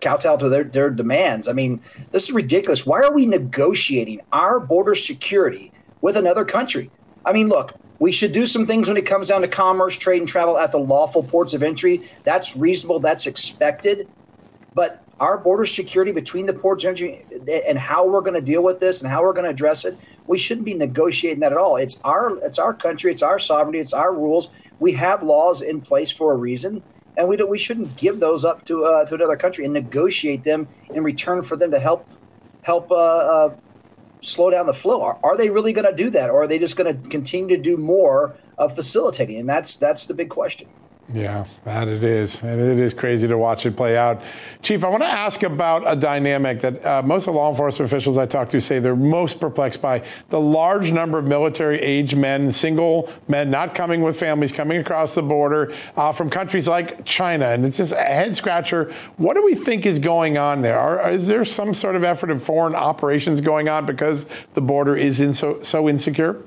kowtow 0.02 0.36
to 0.36 0.50
their, 0.50 0.64
their 0.64 0.90
demands. 0.90 1.48
I 1.48 1.54
mean, 1.54 1.82
this 2.12 2.26
is 2.26 2.32
ridiculous. 2.32 2.86
Why 2.86 3.02
are 3.02 3.14
we 3.14 3.26
negotiating 3.26 4.22
our 4.34 4.60
border 4.60 4.94
security 4.94 5.72
with 6.02 6.18
another 6.18 6.44
country? 6.44 6.92
I 7.26 7.34
mean, 7.34 7.48
look, 7.48 7.74
we 8.00 8.12
should 8.12 8.32
do 8.32 8.46
some 8.46 8.68
things 8.68 8.88
when 8.88 8.98
it 8.98 9.06
comes 9.06 9.30
down 9.30 9.42
to 9.42 9.48
commerce, 9.48 9.98
trade, 9.98 10.20
and 10.20 10.28
travel 10.28 10.58
at 10.58 10.72
the 10.72 10.78
lawful 10.78 11.24
ports 11.24 11.54
of 11.54 11.64
entry. 11.64 12.08
That's 12.24 12.56
reasonable, 12.58 13.00
that's 13.00 13.26
expected. 13.26 14.08
But 14.74 15.04
our 15.20 15.38
border 15.38 15.66
security 15.66 16.12
between 16.12 16.46
the 16.46 16.54
ports 16.54 16.84
and 16.84 17.78
how 17.78 18.08
we're 18.08 18.22
going 18.22 18.34
to 18.34 18.42
deal 18.42 18.64
with 18.64 18.80
this 18.80 19.02
and 19.02 19.10
how 19.10 19.24
we're 19.24 19.34
going 19.34 19.46
to 19.46 19.50
address 19.50 19.86
it, 19.86 19.98
we 20.28 20.38
shouldn't 20.38 20.66
be 20.66 20.74
negotiating 20.74 21.40
that 21.40 21.52
at 21.52 21.58
all. 21.58 21.78
It's 21.78 22.00
our 22.04 22.38
it's 22.40 22.60
our 22.60 22.74
country, 22.74 23.12
it's 23.12 23.24
our 23.24 23.40
sovereignty, 23.40 23.80
it's 23.80 23.94
our 23.94 24.14
rules. 24.14 24.50
We 24.80 24.92
have 24.94 25.24
laws 25.24 25.62
in 25.62 25.80
place 25.80 26.12
for 26.12 26.34
a 26.34 26.36
reason 26.36 26.84
and 27.18 27.28
we 27.28 27.38
don't, 27.38 27.50
we 27.50 27.58
shouldn't 27.58 27.96
give 27.96 28.20
those 28.20 28.46
up 28.46 28.66
to 28.66 28.86
uh, 28.86 29.06
to 29.06 29.16
another 29.16 29.38
country 29.38 29.64
and 29.64 29.74
negotiate 29.74 30.44
them 30.44 30.68
in 30.94 31.04
return 31.04 31.42
for 31.42 31.56
them 31.56 31.72
to 31.72 31.80
help 31.80 32.08
help 32.62 32.92
uh, 32.92 32.96
uh, 32.96 33.56
slow 34.22 34.50
down 34.50 34.66
the 34.66 34.74
flow. 34.74 35.02
Are, 35.02 35.20
are 35.24 35.38
they 35.38 35.50
really 35.50 35.74
going 35.74 35.90
to 35.90 35.96
do 35.96 36.10
that, 36.12 36.30
or 36.30 36.44
are 36.44 36.48
they 36.48 36.60
just 36.60 36.76
going 36.76 37.02
to 37.02 37.10
continue 37.10 37.56
to 37.56 37.62
do 37.62 37.78
more 37.78 38.36
of 38.58 38.76
facilitating? 38.76 39.38
And 39.38 39.50
that's 39.50 39.78
that's 39.78 40.08
the 40.08 40.14
big 40.14 40.30
question. 40.30 40.68
Yeah, 41.14 41.46
that 41.66 41.88
it 41.88 42.04
is. 42.04 42.42
And 42.42 42.60
it 42.60 42.80
is 42.80 42.96
crazy 42.96 43.28
to 43.28 43.38
watch 43.38 43.66
it 43.68 43.78
play 43.78 43.96
out. 43.96 44.24
Chief, 44.64 44.84
I 44.84 44.90
want 44.90 45.04
to 45.04 45.10
ask 45.10 45.44
about 45.44 45.84
a 45.86 45.96
dynamic 45.96 46.62
that 46.62 46.84
uh, 46.84 47.04
most 47.04 47.28
of 47.28 47.36
the 47.36 47.40
law 47.40 47.52
enforcement 47.52 47.92
officials 47.92 48.18
I 48.18 48.26
talk 48.26 48.50
to 48.50 48.60
say 48.60 48.80
they're 48.80 48.96
most 48.96 49.40
perplexed 49.40 49.84
by 49.84 50.04
the 50.30 50.40
large 50.40 50.92
number 50.92 51.20
of 51.20 51.28
military 51.28 51.80
age 51.80 52.16
men, 52.16 52.52
single 52.52 53.12
men, 53.28 53.52
not 53.52 53.76
coming 53.76 54.02
with 54.02 54.20
families, 54.20 54.52
coming 54.52 54.80
across 54.80 55.14
the 55.14 55.22
border 55.22 55.74
uh, 55.96 56.12
from 56.12 56.28
countries 56.28 56.68
like 56.68 57.06
China. 57.06 57.46
And 57.46 57.66
it's 57.66 57.78
just 57.78 57.92
a 57.92 57.98
head 57.98 58.36
scratcher. 58.36 58.92
What 59.18 59.36
do 59.36 59.44
we 59.44 59.54
think 59.54 59.86
is 59.86 60.00
going 60.00 60.40
on 60.40 60.62
there? 60.62 60.80
Are, 60.80 61.12
is 61.12 61.28
there 61.28 61.46
some 61.46 61.76
sort 61.76 61.96
of 61.96 62.04
effort 62.04 62.32
of 62.32 62.42
foreign 62.42 62.74
operations 62.74 63.42
going 63.42 63.70
on 63.70 63.86
because 63.86 64.26
the 64.56 64.62
border 64.62 64.98
is 64.98 65.22
in 65.22 65.34
so, 65.34 65.60
so 65.60 65.88
insecure? 65.88 66.42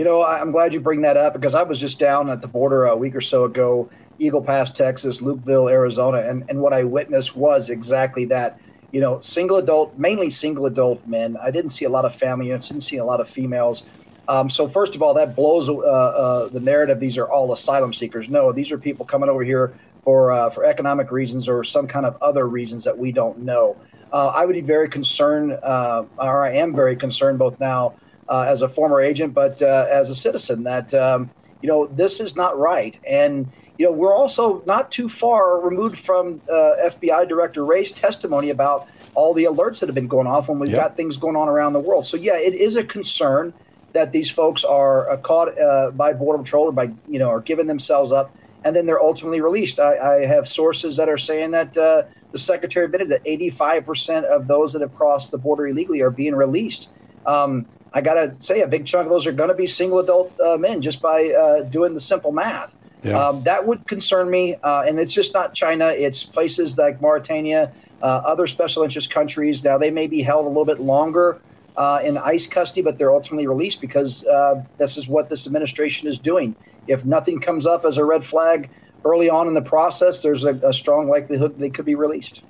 You 0.00 0.04
know, 0.04 0.24
I'm 0.24 0.50
glad 0.50 0.72
you 0.72 0.80
bring 0.80 1.02
that 1.02 1.18
up 1.18 1.34
because 1.34 1.54
I 1.54 1.62
was 1.62 1.78
just 1.78 1.98
down 1.98 2.30
at 2.30 2.40
the 2.40 2.48
border 2.48 2.86
a 2.86 2.96
week 2.96 3.14
or 3.14 3.20
so 3.20 3.44
ago, 3.44 3.90
Eagle 4.18 4.40
Pass, 4.40 4.70
Texas, 4.70 5.20
Lukeville, 5.20 5.70
Arizona, 5.70 6.20
and, 6.26 6.42
and 6.48 6.62
what 6.62 6.72
I 6.72 6.84
witnessed 6.84 7.36
was 7.36 7.68
exactly 7.68 8.24
that. 8.24 8.58
You 8.92 9.02
know, 9.02 9.20
single 9.20 9.58
adult, 9.58 9.98
mainly 9.98 10.30
single 10.30 10.64
adult 10.64 11.06
men. 11.06 11.36
I 11.36 11.50
didn't 11.50 11.68
see 11.68 11.84
a 11.84 11.90
lot 11.90 12.06
of 12.06 12.14
family 12.14 12.46
units, 12.46 12.68
didn't 12.68 12.84
see 12.84 12.96
a 12.96 13.04
lot 13.04 13.20
of 13.20 13.28
females. 13.28 13.82
Um, 14.26 14.48
so 14.48 14.66
first 14.66 14.94
of 14.94 15.02
all, 15.02 15.12
that 15.12 15.36
blows 15.36 15.68
uh, 15.68 15.74
uh, 15.74 16.48
the 16.48 16.60
narrative. 16.60 16.98
These 16.98 17.18
are 17.18 17.28
all 17.30 17.52
asylum 17.52 17.92
seekers. 17.92 18.30
No, 18.30 18.52
these 18.52 18.72
are 18.72 18.78
people 18.78 19.04
coming 19.04 19.28
over 19.28 19.42
here 19.42 19.74
for 20.02 20.32
uh, 20.32 20.48
for 20.48 20.64
economic 20.64 21.10
reasons 21.10 21.46
or 21.46 21.62
some 21.62 21.86
kind 21.86 22.06
of 22.06 22.16
other 22.22 22.48
reasons 22.48 22.84
that 22.84 22.96
we 22.96 23.12
don't 23.12 23.40
know. 23.40 23.76
Uh, 24.14 24.32
I 24.34 24.46
would 24.46 24.54
be 24.54 24.62
very 24.62 24.88
concerned, 24.88 25.58
uh, 25.62 26.04
or 26.16 26.46
I 26.46 26.52
am 26.52 26.74
very 26.74 26.96
concerned, 26.96 27.38
both 27.38 27.60
now 27.60 27.96
uh, 28.30 28.46
as 28.48 28.62
a 28.62 28.68
former 28.68 29.00
agent, 29.00 29.34
but 29.34 29.60
uh, 29.60 29.86
as 29.90 30.08
a 30.08 30.14
citizen, 30.14 30.62
that 30.62 30.94
um, 30.94 31.30
you 31.60 31.68
know 31.68 31.86
this 31.86 32.20
is 32.20 32.36
not 32.36 32.58
right. 32.58 32.98
And 33.06 33.50
you 33.76 33.86
know 33.86 33.92
we're 33.92 34.14
also 34.14 34.62
not 34.66 34.90
too 34.90 35.08
far 35.08 35.60
removed 35.60 35.98
from 35.98 36.40
uh, 36.48 36.76
FBI 36.82 37.28
Director 37.28 37.64
Wray's 37.64 37.90
testimony 37.90 38.50
about 38.50 38.88
all 39.14 39.34
the 39.34 39.44
alerts 39.44 39.80
that 39.80 39.88
have 39.88 39.94
been 39.94 40.08
going 40.08 40.28
off 40.28 40.48
when 40.48 40.60
we've 40.60 40.70
yep. 40.70 40.80
got 40.80 40.96
things 40.96 41.16
going 41.16 41.36
on 41.36 41.48
around 41.48 41.72
the 41.72 41.80
world. 41.80 42.06
So 42.06 42.16
yeah, 42.16 42.36
it 42.36 42.54
is 42.54 42.76
a 42.76 42.84
concern 42.84 43.52
that 43.92 44.12
these 44.12 44.30
folks 44.30 44.64
are 44.64 45.10
uh, 45.10 45.16
caught 45.16 45.60
uh, 45.60 45.90
by 45.90 46.12
border 46.12 46.42
patrol 46.42 46.66
or 46.66 46.72
by 46.72 46.92
you 47.08 47.18
know 47.18 47.28
are 47.28 47.40
giving 47.40 47.66
themselves 47.66 48.12
up 48.12 48.34
and 48.64 48.76
then 48.76 48.86
they're 48.86 49.00
ultimately 49.00 49.40
released. 49.40 49.80
I, 49.80 49.96
I 49.96 50.26
have 50.26 50.46
sources 50.46 50.96
that 50.98 51.08
are 51.08 51.16
saying 51.16 51.52
that 51.52 51.76
uh, 51.76 52.02
the 52.32 52.38
secretary 52.38 52.84
admitted 52.84 53.08
that 53.08 53.24
85% 53.24 54.24
of 54.24 54.46
those 54.46 54.72
that 54.72 54.82
have 54.82 54.94
crossed 54.94 55.30
the 55.30 55.38
border 55.38 55.66
illegally 55.66 56.00
are 56.02 56.10
being 56.10 56.34
released. 56.34 56.90
Um, 57.26 57.66
I 57.92 58.00
got 58.00 58.14
to 58.14 58.40
say, 58.40 58.60
a 58.60 58.68
big 58.68 58.86
chunk 58.86 59.06
of 59.06 59.10
those 59.10 59.26
are 59.26 59.32
going 59.32 59.48
to 59.48 59.54
be 59.54 59.66
single 59.66 59.98
adult 59.98 60.38
uh, 60.40 60.56
men 60.56 60.80
just 60.80 61.02
by 61.02 61.30
uh, 61.30 61.62
doing 61.62 61.94
the 61.94 62.00
simple 62.00 62.32
math. 62.32 62.74
Yeah. 63.02 63.18
Um, 63.18 63.42
that 63.44 63.66
would 63.66 63.86
concern 63.86 64.30
me. 64.30 64.56
Uh, 64.62 64.84
and 64.86 65.00
it's 65.00 65.12
just 65.12 65.34
not 65.34 65.54
China, 65.54 65.88
it's 65.88 66.22
places 66.22 66.76
like 66.76 67.00
Mauritania, 67.00 67.72
uh, 68.02 68.22
other 68.24 68.46
special 68.46 68.82
interest 68.82 69.10
countries. 69.10 69.64
Now, 69.64 69.78
they 69.78 69.90
may 69.90 70.06
be 70.06 70.22
held 70.22 70.44
a 70.46 70.48
little 70.48 70.64
bit 70.64 70.80
longer 70.80 71.40
uh, 71.76 72.00
in 72.04 72.18
ICE 72.18 72.46
custody, 72.46 72.82
but 72.82 72.98
they're 72.98 73.12
ultimately 73.12 73.46
released 73.46 73.80
because 73.80 74.24
uh, 74.26 74.62
this 74.78 74.96
is 74.96 75.08
what 75.08 75.28
this 75.28 75.46
administration 75.46 76.08
is 76.08 76.18
doing. 76.18 76.54
If 76.86 77.04
nothing 77.04 77.40
comes 77.40 77.66
up 77.66 77.84
as 77.84 77.98
a 77.98 78.04
red 78.04 78.22
flag 78.24 78.70
early 79.04 79.30
on 79.30 79.48
in 79.48 79.54
the 79.54 79.62
process, 79.62 80.22
there's 80.22 80.44
a, 80.44 80.54
a 80.62 80.72
strong 80.72 81.08
likelihood 81.08 81.58
they 81.58 81.70
could 81.70 81.86
be 81.86 81.94
released. 81.94 82.42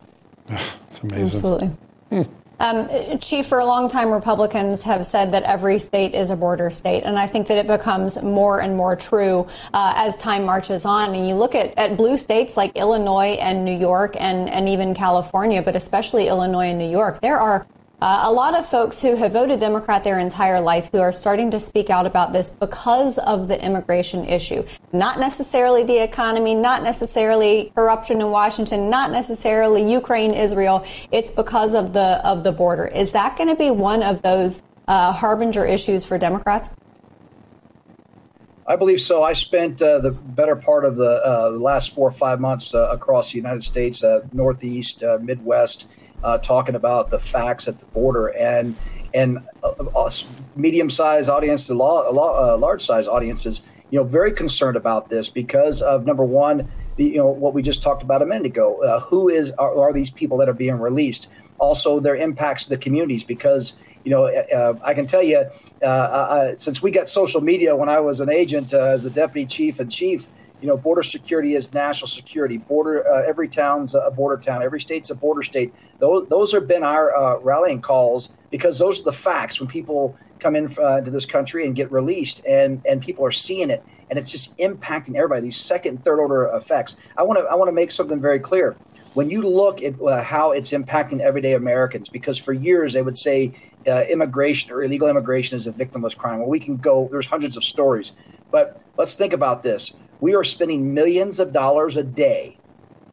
It's 0.91 1.01
amazing. 1.03 1.27
Absolutely. 1.27 1.67
Hmm. 2.11 2.23
Um, 2.61 3.19
Chief, 3.21 3.47
for 3.47 3.59
a 3.59 3.65
long 3.65 3.89
time, 3.89 4.11
Republicans 4.11 4.83
have 4.85 5.07
said 5.07 5.33
that 5.33 5.45
every 5.45 5.79
state 5.79 6.15
is 6.15 6.29
a 6.29 6.37
border 6.37 6.69
state, 6.69 7.05
and 7.05 7.19
I 7.19 7.27
think 7.27 7.47
that 7.47 7.57
it 7.57 7.67
becomes 7.67 8.23
more 8.23 8.61
and 8.61 8.77
more 8.77 8.95
true 8.95 9.47
uh, 9.73 9.95
as 9.97 10.15
time 10.17 10.45
marches 10.45 10.85
on. 10.85 11.15
And 11.15 11.27
you 11.27 11.35
look 11.35 11.55
at, 11.55 11.73
at 11.79 11.97
blue 11.97 12.19
states 12.19 12.59
like 12.59 12.77
Illinois 12.77 13.39
and 13.41 13.65
New 13.65 13.77
York 13.77 14.15
and, 14.21 14.51
and 14.51 14.69
even 14.69 14.95
California, 14.95 15.63
but 15.63 15.75
especially 15.75 16.29
Illinois 16.29 16.67
and 16.67 16.79
New 16.79 16.91
York, 16.91 17.23
there 17.23 17.41
are 17.41 17.67
uh, 18.01 18.23
a 18.25 18.33
lot 18.33 18.59
of 18.59 18.67
folks 18.67 19.03
who 19.03 19.17
have 19.17 19.35
voted 19.35 19.61
Democrat 19.61 20.03
their 20.05 20.19
entire 20.19 20.61
life 20.61 20.89
who 20.91 21.01
are 21.01 21.13
starting 21.13 21.51
to 21.51 21.61
speak 21.61 21.91
out 21.91 22.07
about 22.07 22.33
this 22.33 22.51
because 22.51 23.19
of 23.19 23.49
the 23.49 23.63
immigration 23.63 24.25
issue. 24.25 24.65
Not 24.93 25.19
necessarily 25.19 25.83
the 25.83 26.03
economy, 26.03 26.55
not 26.55 26.83
necessarily 26.83 27.73
corruption 27.75 28.21
in 28.21 28.31
Washington, 28.31 28.89
not 28.89 29.11
necessarily 29.11 29.91
Ukraine, 29.91 30.33
Israel. 30.33 30.85
It's 31.13 31.31
because 31.31 31.75
of 31.75 31.93
the 31.93 32.27
of 32.27 32.43
the 32.43 32.53
border. 32.53 32.87
Is 32.87 33.13
that 33.13 33.37
going 33.37 33.49
to 33.49 33.57
be 33.57 33.71
one 33.71 34.03
of 34.03 34.23
those 34.23 34.63
uh, 34.89 35.13
harbinger 35.13 35.65
issues 35.65 36.05
for 36.05 36.17
Democrats? 36.19 36.71
I 38.67 38.77
believe 38.77 39.01
so. 39.01 39.23
I 39.23 39.33
spent 39.33 39.83
uh, 39.83 39.99
the 39.99 40.13
better 40.13 40.55
part 40.55 40.85
of 40.85 40.95
the 40.97 41.21
uh, 41.27 41.51
last 41.51 41.93
four 41.93 42.07
or 42.07 42.13
five 42.13 42.41
months 42.41 42.73
uh, 42.73 42.89
across 42.93 43.33
the 43.33 43.37
United 43.37 43.65
States, 43.65 44.05
uh, 44.05 44.21
Northeast, 44.33 45.03
uh, 45.03 45.19
Midwest, 45.21 45.89
uh, 46.23 46.39
talking 46.39 46.75
about 46.75 47.11
the 47.11 47.19
facts 47.19 47.69
at 47.69 47.79
the 47.79 47.87
border. 47.87 48.29
And 48.29 48.77
and 49.13 49.39
uh, 49.63 49.73
uh 49.95 50.11
medium-sized 50.57 51.29
audience 51.29 51.67
to 51.67 51.75
law, 51.75 52.09
uh, 52.09 52.57
large-sized 52.57 53.09
audiences, 53.09 53.63
you 53.91 53.99
know, 53.99 54.05
very 54.05 54.33
concerned 54.33 54.77
about 54.77 55.11
this 55.11 55.29
because 55.29 55.83
of 55.83 56.07
number 56.07 56.25
one, 56.25 56.71
the, 56.97 57.05
you 57.05 57.17
know, 57.17 57.29
what 57.29 57.55
we 57.55 57.63
just 57.63 57.83
talked 57.83 58.03
about 58.03 58.23
a 58.23 58.27
minute 58.27 58.47
ago. 58.47 58.83
Uh, 58.83 59.01
who 59.01 59.29
is 59.29 59.51
are, 59.53 59.77
are, 59.77 59.93
these 59.93 60.11
people 60.11 60.39
that 60.39 60.49
are 60.49 60.55
being 60.55 60.79
released? 60.79 61.29
Also, 61.59 62.01
their 62.01 62.17
impacts 62.17 62.65
to 62.65 62.71
the 62.71 62.79
communities 62.79 63.25
because 63.25 63.75
you 64.05 64.11
know, 64.11 64.27
uh, 64.27 64.57
uh 64.57 64.79
I 64.83 64.95
can 64.95 65.07
tell 65.07 65.23
you, 65.23 65.45
uh, 65.83 66.55
since 66.57 66.83
we 66.83 66.91
got 66.91 67.09
social 67.09 67.41
media 67.41 67.77
when 67.77 67.89
I 67.89 68.01
was 68.01 68.21
an 68.21 68.31
agent 68.31 68.73
as 68.73 69.05
a 69.05 69.11
deputy 69.11 69.47
chief 69.47 69.81
and 69.81 69.91
chief, 69.91 70.29
you 70.61 70.69
know, 70.69 70.77
border 70.77 71.03
security 71.03 71.55
is 71.55 71.73
national 71.73 72.09
security. 72.09 72.59
Border, 72.59 73.07
uh, 73.09 73.23
every 73.23 73.49
town's 73.49 73.95
a 73.95 74.11
border 74.11 74.41
town. 74.41 74.63
Every 74.63 74.81
state's 74.81 75.11
a 75.11 75.15
border 75.15 75.43
state. 75.43 75.73
Those, 75.99 76.29
those 76.29 76.53
have 76.53 76.67
been 76.67 76.83
our 76.83 77.15
uh, 77.15 77.39
rallying 77.39 77.81
calls 77.81 78.31
because 78.51 78.79
those 78.79 79.01
are 79.01 79.05
the 79.05 79.13
facts 79.13 79.61
when 79.61 79.69
people 79.69 80.17
come 80.39 80.57
in 80.57 80.69
uh, 80.79 80.97
into 80.97 81.11
this 81.11 81.27
country 81.27 81.67
and 81.67 81.75
get 81.75 81.91
released, 81.93 82.43
and 82.47 82.83
and 82.89 83.01
people 83.01 83.25
are 83.25 83.31
seeing 83.31 83.71
it, 83.71 83.85
and 84.09 84.19
it's 84.19 84.31
just 84.31 84.57
impacting 84.59 85.17
everybody. 85.17 85.43
These 85.43 85.57
second, 85.57 85.97
and 85.97 86.05
third 86.05 86.19
order 86.19 86.47
effects. 86.55 86.97
I 87.17 87.23
want 87.23 87.39
to 87.39 87.45
I 87.47 87.55
want 87.55 87.69
to 87.69 87.73
make 87.73 87.91
something 87.91 88.21
very 88.21 88.39
clear. 88.39 88.77
When 89.15 89.29
you 89.29 89.43
look 89.43 89.83
at 89.83 90.01
uh, 90.01 90.23
how 90.23 90.53
it's 90.53 90.71
impacting 90.71 91.21
everyday 91.21 91.55
Americans, 91.55 92.09
because 92.09 92.39
for 92.39 92.53
years 92.53 92.93
they 92.93 93.03
would 93.03 93.17
say 93.17 93.53
uh, 93.87 94.05
immigration 94.09 94.73
or 94.73 94.85
illegal 94.85 95.09
immigration 95.09 95.57
is 95.57 95.67
a 95.67 95.73
victimless 95.73 96.17
crime. 96.17 96.39
Well, 96.39 96.49
we 96.49 96.61
can 96.61 96.77
go. 96.77 97.09
There's 97.11 97.27
hundreds 97.27 97.57
of 97.57 97.65
stories, 97.65 98.13
but 98.51 98.81
let's 98.97 99.17
think 99.17 99.33
about 99.33 99.63
this 99.63 99.95
we 100.21 100.35
are 100.35 100.45
spending 100.45 100.93
millions 100.95 101.41
of 101.41 101.53
dollars 101.53 101.97
a 101.97 102.03
day 102.03 102.59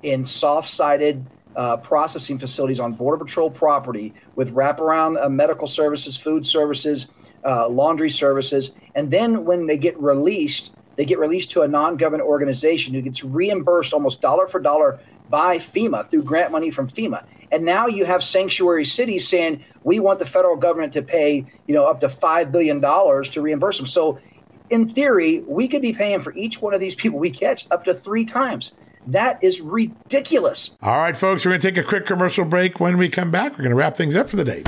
in 0.03 0.23
soft 0.23 0.69
sided 0.69 1.25
uh, 1.55 1.77
processing 1.77 2.37
facilities 2.37 2.79
on 2.79 2.93
Border 2.93 3.23
Patrol 3.23 3.49
property 3.49 4.13
with 4.35 4.53
wraparound 4.53 5.23
uh, 5.23 5.27
medical 5.27 5.67
services, 5.67 6.15
food 6.15 6.45
services, 6.45 7.07
uh, 7.43 7.67
laundry 7.67 8.09
services. 8.09 8.71
And 8.93 9.09
then 9.09 9.43
when 9.43 9.65
they 9.65 9.77
get 9.77 9.99
released, 9.99 10.75
they 10.97 11.05
get 11.05 11.17
released 11.17 11.49
to 11.51 11.61
a 11.61 11.67
non 11.67 11.97
government 11.97 12.27
organization 12.27 12.93
who 12.93 13.01
gets 13.01 13.23
reimbursed 13.23 13.93
almost 13.93 14.21
dollar 14.21 14.45
for 14.47 14.59
dollar 14.59 14.99
by 15.29 15.57
FEMA 15.57 16.09
through 16.09 16.23
grant 16.23 16.51
money 16.51 16.69
from 16.69 16.87
FEMA. 16.87 17.25
And 17.51 17.65
now 17.65 17.87
you 17.87 18.05
have 18.05 18.23
sanctuary 18.23 18.85
cities 18.85 19.27
saying 19.27 19.63
we 19.83 19.99
want 19.99 20.19
the 20.19 20.25
federal 20.25 20.57
government 20.57 20.93
to 20.93 21.01
pay, 21.01 21.45
you 21.65 21.73
know, 21.73 21.85
up 21.85 21.99
to 22.01 22.09
five 22.09 22.51
billion 22.51 22.79
dollars 22.79 23.29
to 23.29 23.41
reimburse 23.41 23.77
them. 23.77 23.87
So 23.87 24.19
in 24.69 24.89
theory, 24.89 25.39
we 25.47 25.67
could 25.67 25.81
be 25.81 25.93
paying 25.93 26.19
for 26.19 26.33
each 26.33 26.61
one 26.61 26.73
of 26.73 26.79
these 26.79 26.95
people 26.95 27.19
we 27.19 27.31
catch 27.31 27.69
up 27.71 27.83
to 27.85 27.93
three 27.93 28.25
times. 28.25 28.73
That 29.07 29.41
is 29.41 29.61
ridiculous. 29.61 30.77
All 30.81 30.97
right, 30.97 31.15
folks, 31.15 31.45
we're 31.45 31.51
going 31.51 31.61
to 31.61 31.71
take 31.71 31.77
a 31.77 31.87
quick 31.87 32.05
commercial 32.05 32.43
break. 32.43 32.79
When 32.79 32.97
we 32.97 33.07
come 33.07 33.31
back, 33.31 33.53
we're 33.53 33.59
going 33.59 33.69
to 33.69 33.75
wrap 33.75 33.95
things 33.95 34.15
up 34.15 34.29
for 34.29 34.35
the 34.35 34.43
day. 34.43 34.63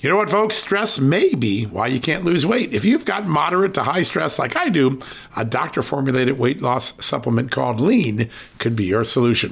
You 0.00 0.08
know 0.08 0.16
what, 0.16 0.30
folks? 0.30 0.56
Stress 0.56 0.98
may 0.98 1.32
be 1.32 1.64
why 1.64 1.86
you 1.86 2.00
can't 2.00 2.24
lose 2.24 2.44
weight. 2.44 2.74
If 2.74 2.84
you've 2.84 3.04
got 3.04 3.28
moderate 3.28 3.72
to 3.74 3.84
high 3.84 4.02
stress 4.02 4.36
like 4.36 4.56
I 4.56 4.68
do, 4.68 4.98
a 5.36 5.44
doctor 5.44 5.80
formulated 5.80 6.40
weight 6.40 6.60
loss 6.60 6.92
supplement 7.04 7.52
called 7.52 7.80
Lean 7.80 8.28
could 8.58 8.74
be 8.74 8.84
your 8.84 9.04
solution. 9.04 9.51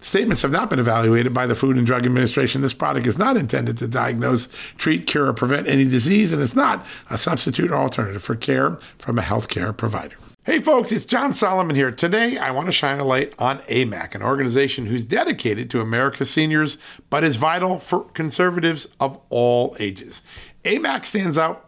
Statements 0.00 0.42
have 0.42 0.52
not 0.52 0.70
been 0.70 0.78
evaluated 0.78 1.34
by 1.34 1.44
the 1.44 1.56
Food 1.56 1.76
and 1.76 1.84
Drug 1.84 2.06
Administration. 2.06 2.60
This 2.62 2.72
product 2.72 3.08
is 3.08 3.18
not 3.18 3.36
intended 3.36 3.78
to 3.78 3.88
diagnose, 3.88 4.48
treat, 4.76 5.08
cure, 5.08 5.26
or 5.26 5.32
prevent 5.32 5.66
any 5.66 5.84
disease, 5.84 6.30
and 6.30 6.40
it's 6.40 6.54
not 6.54 6.86
a 7.10 7.18
substitute 7.18 7.72
or 7.72 7.74
alternative 7.74 8.22
for 8.22 8.36
care 8.36 8.78
from 8.98 9.18
a 9.18 9.22
healthcare 9.22 9.76
provider. 9.76 10.14
Hey 10.44 10.60
folks, 10.60 10.92
it's 10.92 11.04
John 11.04 11.34
Solomon 11.34 11.74
here. 11.74 11.90
Today 11.90 12.38
I 12.38 12.52
want 12.52 12.66
to 12.66 12.72
shine 12.72 13.00
a 13.00 13.04
light 13.04 13.34
on 13.40 13.58
AMAC, 13.62 14.14
an 14.14 14.22
organization 14.22 14.86
who's 14.86 15.04
dedicated 15.04 15.68
to 15.70 15.80
America's 15.80 16.30
seniors, 16.30 16.78
but 17.10 17.24
is 17.24 17.34
vital 17.34 17.80
for 17.80 18.04
conservatives 18.04 18.86
of 19.00 19.18
all 19.30 19.76
ages. 19.80 20.22
AMAC 20.64 21.04
stands 21.06 21.36
out 21.36 21.67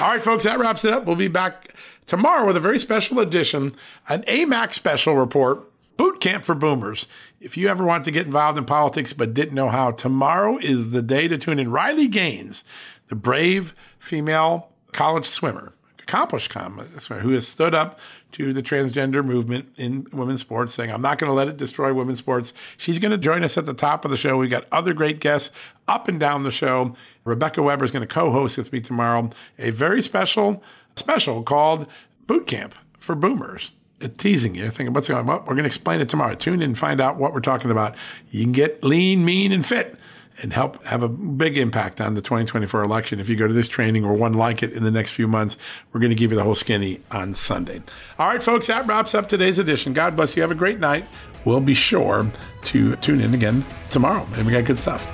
All 0.00 0.08
right, 0.08 0.22
folks, 0.22 0.44
that 0.44 0.58
wraps 0.58 0.82
it 0.86 0.94
up. 0.94 1.04
We'll 1.04 1.14
be 1.14 1.28
back 1.28 1.74
tomorrow 2.06 2.46
with 2.46 2.56
a 2.56 2.60
very 2.60 2.78
special 2.78 3.20
edition, 3.20 3.76
an 4.08 4.22
AMAC 4.22 4.72
special 4.72 5.14
report, 5.14 5.70
boot 5.98 6.22
camp 6.22 6.46
for 6.46 6.54
boomers. 6.54 7.06
If 7.38 7.58
you 7.58 7.68
ever 7.68 7.84
want 7.84 8.06
to 8.06 8.10
get 8.10 8.24
involved 8.24 8.56
in 8.56 8.64
politics 8.64 9.12
but 9.12 9.34
didn't 9.34 9.54
know 9.54 9.68
how, 9.68 9.90
tomorrow 9.90 10.56
is 10.56 10.92
the 10.92 11.02
day 11.02 11.28
to 11.28 11.36
tune 11.36 11.58
in. 11.58 11.70
Riley 11.70 12.08
Gaines, 12.08 12.64
the 13.08 13.14
brave 13.14 13.74
female 13.98 14.70
college 14.92 15.26
swimmer, 15.26 15.74
accomplished 15.98 16.50
swimmer, 16.50 17.20
who 17.20 17.32
has 17.32 17.46
stood 17.46 17.74
up 17.74 17.98
to 18.32 18.52
the 18.52 18.62
transgender 18.62 19.24
movement 19.24 19.68
in 19.76 20.06
women's 20.12 20.40
sports, 20.40 20.74
saying, 20.74 20.90
I'm 20.90 21.02
not 21.02 21.18
going 21.18 21.28
to 21.28 21.34
let 21.34 21.48
it 21.48 21.56
destroy 21.56 21.92
women's 21.92 22.18
sports. 22.18 22.52
She's 22.76 22.98
going 22.98 23.12
to 23.12 23.18
join 23.18 23.44
us 23.44 23.56
at 23.58 23.66
the 23.66 23.74
top 23.74 24.04
of 24.04 24.10
the 24.10 24.16
show. 24.16 24.36
We've 24.36 24.50
got 24.50 24.66
other 24.72 24.94
great 24.94 25.20
guests 25.20 25.50
up 25.88 26.08
and 26.08 26.20
down 26.20 26.42
the 26.42 26.50
show. 26.50 26.94
Rebecca 27.24 27.62
Weber 27.62 27.84
is 27.84 27.90
going 27.90 28.06
to 28.06 28.12
co 28.12 28.30
host 28.30 28.58
with 28.58 28.72
me 28.72 28.80
tomorrow 28.80 29.30
a 29.58 29.70
very 29.70 30.02
special 30.02 30.62
special 30.96 31.42
called 31.42 31.86
Boot 32.26 32.46
Camp 32.46 32.74
for 32.98 33.14
Boomers. 33.14 33.72
It's 34.00 34.16
teasing 34.22 34.54
you, 34.54 34.70
thinking, 34.70 34.94
what's 34.94 35.08
going 35.08 35.20
on? 35.20 35.26
Well, 35.26 35.38
we're 35.40 35.54
going 35.54 35.58
to 35.58 35.66
explain 35.66 36.00
it 36.00 36.08
tomorrow. 36.08 36.34
Tune 36.34 36.62
in 36.62 36.70
and 36.70 36.78
find 36.78 37.00
out 37.00 37.16
what 37.16 37.34
we're 37.34 37.40
talking 37.40 37.70
about. 37.70 37.94
You 38.30 38.44
can 38.44 38.52
get 38.52 38.82
lean, 38.82 39.24
mean, 39.24 39.52
and 39.52 39.64
fit 39.64 39.96
and 40.42 40.52
help 40.52 40.82
have 40.84 41.02
a 41.02 41.08
big 41.08 41.58
impact 41.58 42.00
on 42.00 42.14
the 42.14 42.22
2024 42.22 42.82
election. 42.82 43.20
If 43.20 43.28
you 43.28 43.36
go 43.36 43.46
to 43.46 43.54
this 43.54 43.68
training 43.68 44.04
or 44.04 44.14
one 44.14 44.34
like 44.34 44.62
it 44.62 44.72
in 44.72 44.84
the 44.84 44.90
next 44.90 45.12
few 45.12 45.28
months, 45.28 45.56
we're 45.92 46.00
going 46.00 46.10
to 46.10 46.16
give 46.16 46.30
you 46.30 46.36
the 46.36 46.44
whole 46.44 46.54
skinny 46.54 47.00
on 47.10 47.34
Sunday. 47.34 47.82
All 48.18 48.28
right, 48.28 48.42
folks, 48.42 48.66
that 48.68 48.86
wraps 48.86 49.14
up 49.14 49.28
today's 49.28 49.58
edition. 49.58 49.92
God 49.92 50.16
bless 50.16 50.36
you. 50.36 50.42
Have 50.42 50.50
a 50.50 50.54
great 50.54 50.80
night. 50.80 51.06
We'll 51.44 51.60
be 51.60 51.74
sure 51.74 52.30
to 52.62 52.96
tune 52.96 53.20
in 53.20 53.34
again 53.34 53.64
tomorrow. 53.90 54.26
And 54.34 54.46
we 54.46 54.52
got 54.52 54.64
good 54.64 54.78
stuff. 54.78 55.10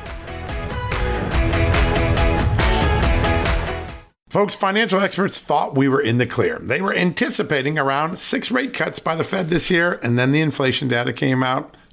Folks, 4.28 4.54
financial 4.54 5.00
experts 5.00 5.38
thought 5.38 5.76
we 5.76 5.88
were 5.88 6.02
in 6.02 6.18
the 6.18 6.26
clear. 6.26 6.58
They 6.58 6.82
were 6.82 6.94
anticipating 6.94 7.78
around 7.78 8.18
six 8.18 8.50
rate 8.50 8.74
cuts 8.74 8.98
by 8.98 9.16
the 9.16 9.24
Fed 9.24 9.48
this 9.48 9.70
year, 9.70 9.98
and 10.02 10.18
then 10.18 10.30
the 10.30 10.42
inflation 10.42 10.88
data 10.88 11.14
came 11.14 11.42
out 11.42 11.74